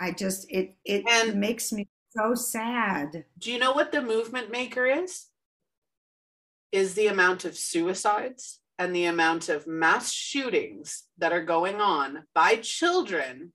[0.00, 3.24] i just it it and makes me so sad.
[3.38, 5.26] Do you know what the movement maker is?
[6.72, 12.24] Is the amount of suicides and the amount of mass shootings that are going on
[12.34, 13.52] by children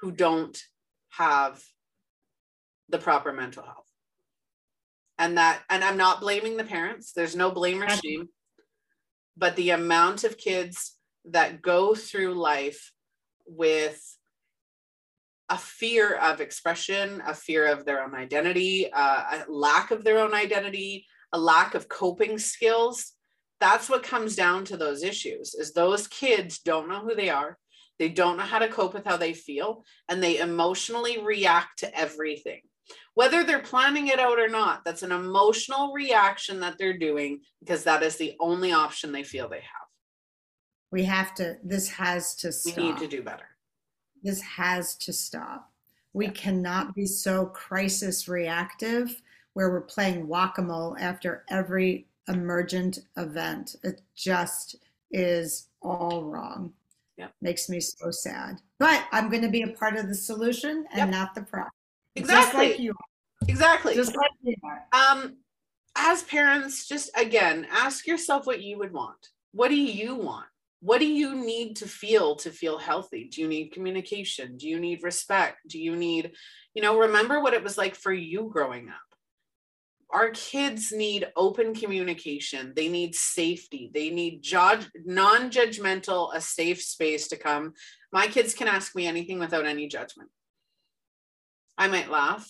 [0.00, 0.60] who don't
[1.10, 1.62] have
[2.88, 3.90] the proper mental health.
[5.18, 8.28] And that, and I'm not blaming the parents, there's no blame or shame,
[9.36, 10.96] but the amount of kids
[11.26, 12.92] that go through life
[13.46, 14.13] with
[15.48, 20.18] a fear of expression, a fear of their own identity, uh, a lack of their
[20.18, 23.12] own identity, a lack of coping skills.
[23.60, 27.58] That's what comes down to those issues is those kids don't know who they are.
[27.98, 31.98] They don't know how to cope with how they feel and they emotionally react to
[31.98, 32.62] everything.
[33.14, 37.84] Whether they're planning it out or not, that's an emotional reaction that they're doing because
[37.84, 39.88] that is the only option they feel they have.
[40.90, 42.76] We have to, this has to stop.
[42.76, 43.53] We need to do better
[44.24, 45.70] this has to stop.
[46.12, 46.32] We yeah.
[46.32, 49.20] cannot be so crisis reactive
[49.52, 53.76] where we're playing whack a mole after every emergent event.
[53.84, 54.76] It just
[55.10, 56.72] is all wrong.
[57.16, 57.28] Yeah.
[57.40, 58.60] Makes me so sad.
[58.78, 61.10] But I'm going to be a part of the solution and yep.
[61.10, 61.70] not the problem.
[62.16, 62.42] Exactly.
[62.42, 62.94] Just like you.
[63.46, 63.94] Exactly.
[63.94, 64.84] Just like you are.
[64.92, 65.36] Um,
[65.96, 69.28] as parents, just again, ask yourself what you would want.
[69.52, 70.46] What do you want?
[70.84, 73.24] What do you need to feel to feel healthy?
[73.24, 74.58] Do you need communication?
[74.58, 75.60] Do you need respect?
[75.66, 76.32] Do you need
[76.74, 78.96] you know remember what it was like for you growing up.
[80.10, 82.74] Our kids need open communication.
[82.76, 83.90] They need safety.
[83.94, 87.72] They need judge non-judgmental a safe space to come.
[88.12, 90.28] My kids can ask me anything without any judgment.
[91.78, 92.46] I might laugh.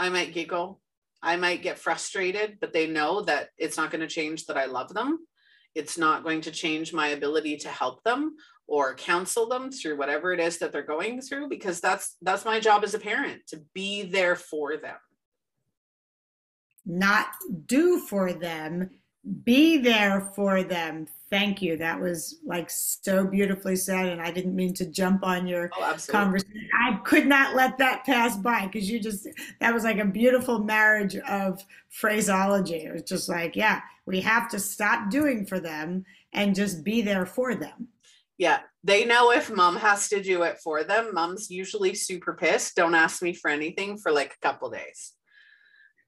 [0.00, 0.80] I might giggle.
[1.22, 4.64] I might get frustrated but they know that it's not going to change that i
[4.64, 5.20] love them
[5.74, 10.32] it's not going to change my ability to help them or counsel them through whatever
[10.32, 13.60] it is that they're going through because that's that's my job as a parent to
[13.74, 14.96] be there for them.
[16.84, 17.28] Not
[17.66, 18.90] do for them
[19.44, 21.06] be there for them.
[21.30, 21.76] Thank you.
[21.76, 25.96] That was like so beautifully said and i didn't mean to jump on your oh,
[26.08, 26.68] conversation.
[26.86, 29.28] I could not let that pass by because you just
[29.60, 32.84] that was like a beautiful marriage of phraseology.
[32.84, 37.02] It was just like yeah we have to stop doing for them and just be
[37.02, 37.88] there for them.
[38.38, 42.74] Yeah they know if mom has to do it for them mom's usually super pissed.
[42.76, 45.12] Don't ask me for anything for like a couple days.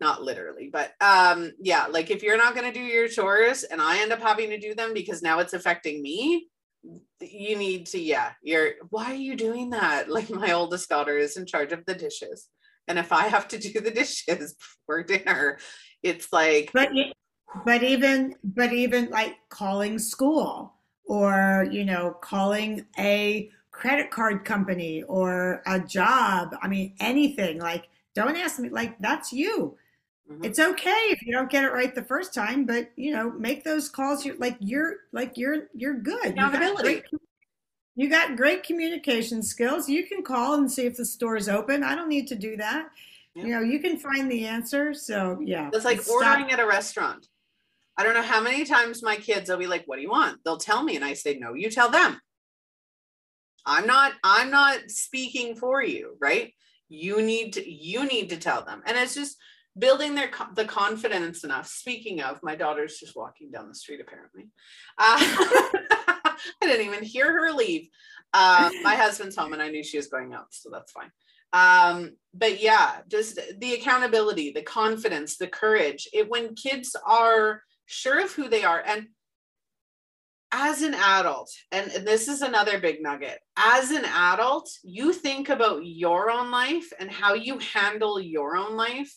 [0.00, 3.80] Not literally but um yeah like if you're not going to do your chores and
[3.80, 6.48] i end up having to do them because now it's affecting me
[7.20, 10.08] you need to yeah you're why are you doing that?
[10.14, 12.48] Like my oldest daughter is in charge of the dishes.
[12.86, 15.58] And if i have to do the dishes before dinner
[16.02, 16.90] it's like but
[17.64, 20.74] but even but even like calling school
[21.04, 27.88] or you know calling a credit card company or a job i mean anything like
[28.14, 29.76] don't ask me like that's you
[30.30, 30.44] Mm-hmm.
[30.44, 33.62] It's okay if you don't get it right the first time, but you know, make
[33.62, 34.24] those calls.
[34.24, 36.26] You're like you're like you're you're good.
[36.26, 36.88] Accountability.
[36.88, 37.20] You got, great,
[37.96, 39.88] you got great communication skills.
[39.88, 41.84] You can call and see if the store is open.
[41.84, 42.88] I don't need to do that.
[43.34, 43.44] Yeah.
[43.44, 44.94] You know, you can find the answer.
[44.94, 47.28] So yeah, it's like ordering at a restaurant.
[47.96, 50.40] I don't know how many times my kids will be like, "What do you want?"
[50.44, 52.20] They'll tell me, and I say, "No, you tell them."
[53.66, 54.12] I'm not.
[54.22, 56.52] I'm not speaking for you, right?
[56.88, 57.68] You need to.
[57.68, 59.36] You need to tell them, and it's just
[59.78, 61.66] building their the confidence enough.
[61.66, 64.00] Speaking of, my daughter's just walking down the street.
[64.00, 64.48] Apparently,
[64.98, 67.88] uh, I didn't even hear her leave.
[68.32, 71.10] Uh, my husband's home, and I knew she was going out, so that's fine.
[71.52, 76.08] Um, but yeah, just the accountability, the confidence, the courage.
[76.12, 79.08] It when kids are sure of who they are, and
[80.52, 85.84] as an adult, and this is another big nugget, as an adult, you think about
[85.84, 89.12] your own life and how you handle your own life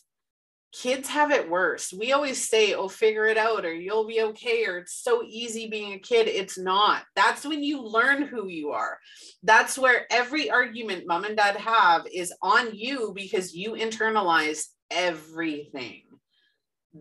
[0.74, 1.94] kids have it worse.
[1.94, 5.68] We always say, oh, figure it out, or you'll be okay, or it's so easy
[5.68, 6.28] being a kid.
[6.28, 7.04] It's not.
[7.16, 9.00] That's when you learn who you are.
[9.44, 16.04] That's where every argument mom and dad have is on you because you internalize everything.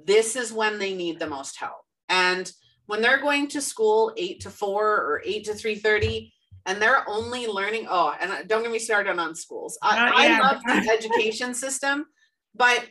[0.05, 1.83] This is when they need the most help.
[2.09, 2.51] And
[2.87, 6.33] when they're going to school eight to four or eight to 3:30,
[6.67, 9.79] and they're only learning, oh, and don't get me started on schools.
[9.83, 12.07] I, I love the education system,
[12.55, 12.85] but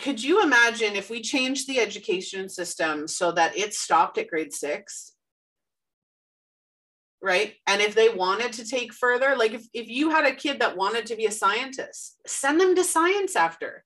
[0.00, 4.52] could you imagine if we changed the education system so that it stopped at grade
[4.52, 5.12] six?
[7.22, 7.54] Right.
[7.66, 10.76] And if they wanted to take further, like if, if you had a kid that
[10.76, 13.84] wanted to be a scientist, send them to science after,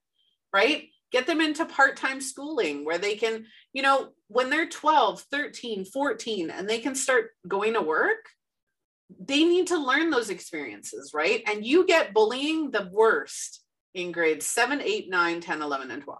[0.53, 0.87] right?
[1.15, 5.85] Get them into part time schooling where they can, you know, when they're 12, 13,
[5.85, 8.25] 14, and they can start going to work,
[9.17, 11.41] they need to learn those experiences, right?
[11.47, 13.61] And you get bullying the worst
[13.93, 16.19] in grades 7, 8, 9, 10, 11, and 12.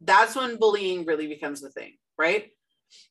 [0.00, 2.48] That's when bullying really becomes the thing, right?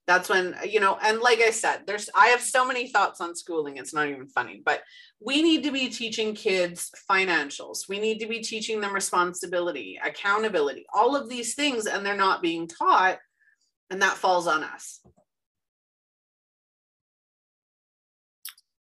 [0.07, 3.35] that's when you know and like i said there's i have so many thoughts on
[3.35, 4.81] schooling it's not even funny but
[5.21, 10.85] we need to be teaching kids financials we need to be teaching them responsibility accountability
[10.93, 13.17] all of these things and they're not being taught
[13.89, 15.01] and that falls on us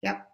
[0.02, 0.28] yep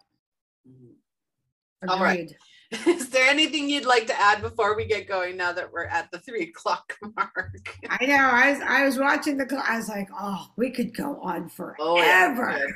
[1.82, 1.90] Agreed.
[1.90, 2.34] all right
[2.86, 6.10] Is there anything you'd like to add before we get going now that we're at
[6.10, 7.54] the three o'clock mark?
[7.88, 8.16] I know.
[8.16, 11.76] I was I was watching the I was like, oh, we could go on forever.
[11.80, 12.66] Oh, yeah.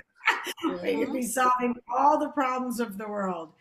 [0.82, 3.53] we could be solving all the problems of the world.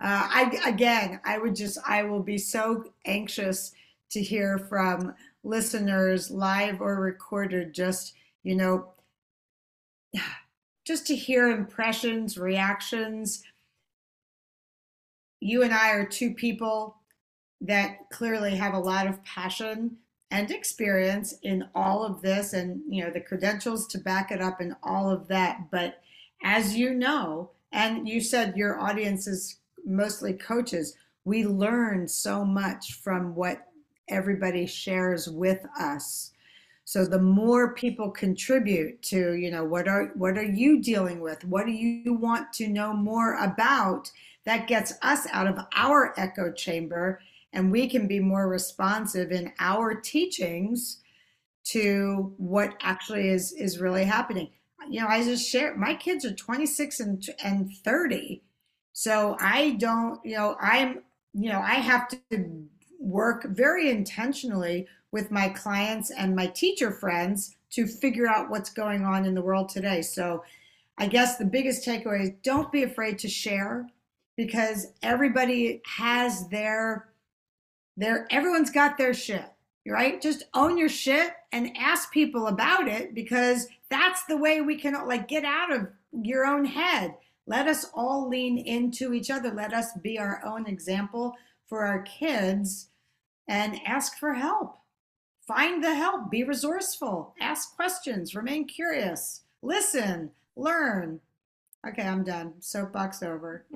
[0.00, 3.72] Uh, I again, I would just I will be so anxious
[4.10, 5.14] to hear from
[5.44, 8.88] listeners, live or recorded, just you know,
[10.84, 13.42] just to hear impressions, reactions
[15.40, 16.96] you and I are two people
[17.62, 19.96] that clearly have a lot of passion
[20.30, 24.60] and experience in all of this and you know the credentials to back it up
[24.60, 26.00] and all of that but
[26.42, 32.94] as you know and you said your audience is mostly coaches we learn so much
[32.94, 33.66] from what
[34.08, 36.32] everybody shares with us.
[36.84, 41.44] So the more people contribute to you know what are what are you dealing with?
[41.44, 44.10] What do you want to know more about?
[44.44, 47.20] That gets us out of our echo chamber
[47.52, 51.00] and we can be more responsive in our teachings
[51.64, 54.48] to what actually is is really happening
[54.88, 58.42] you know i just share my kids are 26 and and 30
[58.92, 61.02] so i don't you know i'm
[61.34, 62.66] you know i have to
[62.98, 69.04] work very intentionally with my clients and my teacher friends to figure out what's going
[69.04, 70.02] on in the world today.
[70.02, 70.44] So
[70.98, 73.88] i guess the biggest takeaway is don't be afraid to share
[74.36, 77.08] because everybody has their
[77.96, 79.50] their everyone's got their shit
[79.86, 80.20] right?
[80.20, 84.94] Just own your shit and ask people about it because that's the way we can
[85.06, 85.88] like get out of
[86.22, 87.14] your own head
[87.46, 91.34] let us all lean into each other let us be our own example
[91.66, 92.88] for our kids
[93.48, 94.78] and ask for help
[95.46, 101.20] find the help be resourceful ask questions remain curious listen learn
[101.86, 102.52] Okay, I'm done.
[102.60, 103.64] Soapbox over.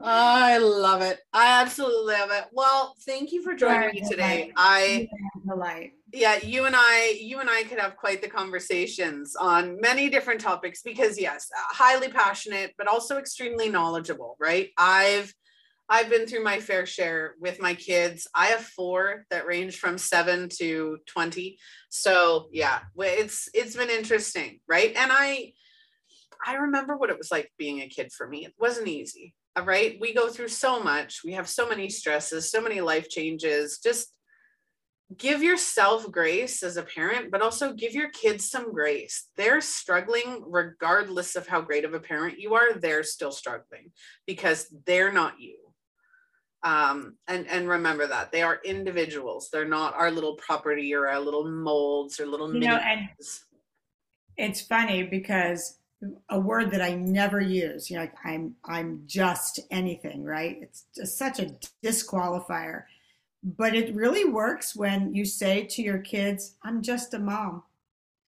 [0.00, 1.20] I love it.
[1.32, 2.44] I absolutely love it.
[2.52, 4.52] Well, thank you for joining me today.
[4.56, 5.08] I
[5.46, 5.94] delight.
[6.16, 10.40] Yeah, you and I, you and I could have quite the conversations on many different
[10.40, 14.70] topics because yes, highly passionate, but also extremely knowledgeable, right?
[14.78, 15.34] I've
[15.90, 18.26] I've been through my fair share with my kids.
[18.34, 21.58] I have four that range from seven to 20.
[21.90, 24.94] So yeah, it's it's been interesting, right?
[24.96, 25.52] And I
[26.46, 28.46] I remember what it was like being a kid for me.
[28.46, 29.34] It wasn't easy.
[29.54, 29.98] All right.
[30.00, 31.20] We go through so much.
[31.26, 33.80] We have so many stresses, so many life changes.
[33.84, 34.14] Just
[35.14, 39.28] give yourself grace as a parent, but also give your kids some grace.
[39.36, 43.92] They're struggling regardless of how great of a parent you are, they're still struggling
[44.26, 45.58] because they're not you.
[46.62, 49.50] Um, and and remember that they are individuals.
[49.52, 53.08] They're not our little property or our little molds or little you know, and
[54.36, 55.78] it's funny because
[56.28, 60.58] a word that i never use you know like i'm i'm just anything right?
[60.60, 61.52] It's just such a
[61.82, 62.82] disqualifier
[63.56, 67.62] but it really works when you say to your kids i'm just a mom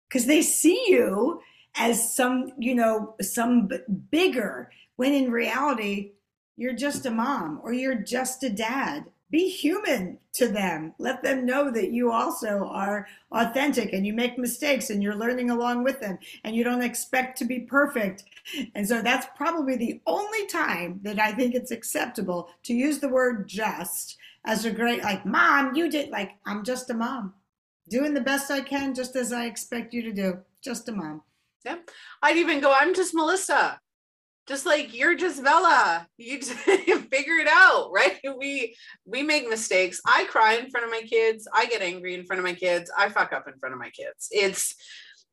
[0.08, 1.40] because they see you
[1.76, 3.68] as some you know some
[4.10, 6.12] bigger when in reality
[6.56, 9.04] you're just a mom or you're just a dad.
[9.30, 10.94] Be human to them.
[10.98, 15.48] Let them know that you also are authentic and you make mistakes and you're learning
[15.50, 18.24] along with them and you don't expect to be perfect.
[18.74, 23.08] And so that's probably the only time that I think it's acceptable to use the
[23.08, 27.34] word just as a great, like, mom, you did, like, I'm just a mom
[27.88, 30.38] doing the best I can, just as I expect you to do.
[30.62, 31.22] Just a mom.
[31.64, 31.76] Yeah.
[32.22, 33.80] I'd even go, I'm just Melissa
[34.48, 36.06] just like you're just Bella.
[36.18, 38.18] You just figure it out, right?
[38.38, 40.00] We we make mistakes.
[40.06, 41.48] I cry in front of my kids.
[41.54, 42.90] I get angry in front of my kids.
[42.96, 44.28] I fuck up in front of my kids.
[44.30, 44.74] It's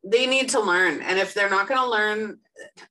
[0.03, 2.37] they need to learn, and if they're not going to learn,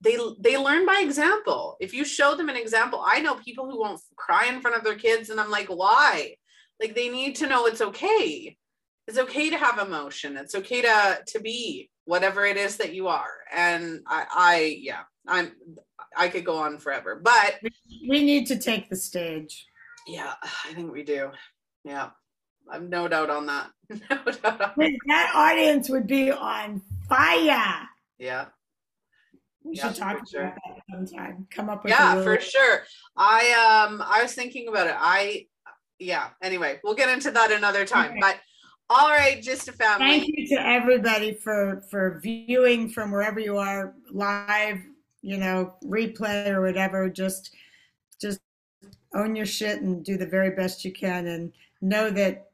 [0.00, 1.76] they they learn by example.
[1.80, 4.84] If you show them an example, I know people who won't cry in front of
[4.84, 6.34] their kids, and I'm like, why?
[6.80, 8.56] Like they need to know it's okay.
[9.06, 10.36] It's okay to have emotion.
[10.36, 13.30] It's okay to to be whatever it is that you are.
[13.54, 15.52] And I, I yeah, I'm
[16.16, 17.58] I could go on forever, but
[18.08, 19.66] we need to take the stage.
[20.06, 21.30] Yeah, I think we do.
[21.84, 22.10] Yeah,
[22.70, 23.70] I've no doubt on that.
[23.90, 24.92] no doubt on that.
[25.06, 27.88] that audience would be on fire.
[28.18, 28.46] Yeah.
[29.64, 30.42] We yeah, should talk about sure.
[30.42, 31.46] that sometime.
[31.50, 32.84] Come up with yeah, for sure.
[33.16, 34.96] I um I was thinking about it.
[34.98, 35.46] I
[35.98, 36.28] yeah.
[36.42, 38.12] Anyway, we'll get into that another time.
[38.12, 38.18] Okay.
[38.20, 38.40] But
[38.90, 40.06] All right, GYSTTA Family.
[40.06, 44.78] Thank you to everybody for for viewing from wherever you are, live,
[45.20, 47.10] you know, replay or whatever.
[47.10, 47.54] Just
[48.18, 48.40] just
[49.14, 51.52] own your shit and do the very best you can, and
[51.82, 52.46] know that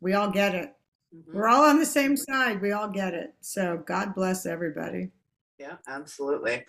[0.00, 0.74] we all get it.
[1.14, 1.34] Mhm.
[1.34, 2.60] We're all on the same side.
[2.60, 3.34] We all get it.
[3.40, 5.10] So God bless everybody.
[5.58, 6.64] Yeah, absolutely.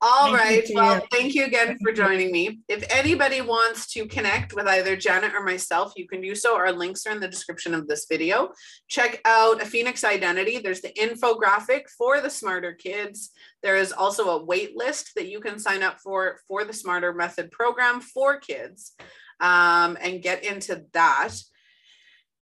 [0.00, 0.70] All Thank right.
[0.74, 1.02] Well, you.
[1.10, 2.60] thank you again for joining me.
[2.68, 6.56] If anybody wants to connect with either Janet or myself, you can do so.
[6.56, 8.52] Our links are in the description of this video.
[8.86, 10.58] Check out a Phoenix Identity.
[10.58, 13.30] There's the infographic for the Smarter Kids.
[13.62, 17.12] There is also a wait list that you can sign up for for the Smarter
[17.12, 18.94] Method program for kids
[19.40, 21.34] um, and get into that.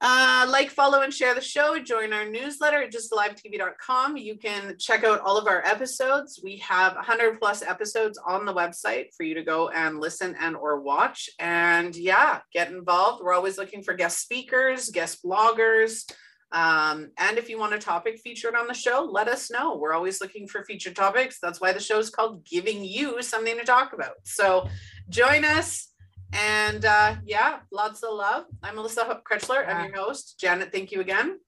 [0.02, 1.80] Uh, like, follow, and share the show.
[1.80, 4.18] Join our newsletter at gysttalivetv.com.
[4.18, 6.40] You can check out all of our episodes.
[6.44, 10.56] We have 100 plus episodes on the website for you to go and listen and
[10.56, 11.30] or watch.
[11.40, 13.24] And yeah, get involved.
[13.24, 16.12] We're always looking for guest speakers, guest bloggers.
[16.52, 19.78] Um, and if you want a topic featured on the show, let us know.
[19.78, 21.40] We're always looking for featured topics.
[21.42, 24.16] That's why the show is called Giving You Something to Talk About.
[24.24, 24.68] So
[25.10, 25.92] join us.
[26.34, 28.46] And uh, yeah, lots of love.
[28.64, 29.68] I'm Melissa Krechler.
[29.68, 30.36] I'm your host.
[30.40, 31.40] Janet, thank you again.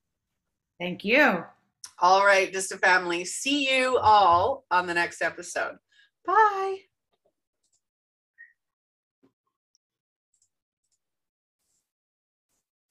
[0.80, 1.44] Thank you.
[2.00, 3.26] All right, GYSTTA Family.
[3.26, 5.78] See you all on the next episode.
[6.26, 6.87] Bye.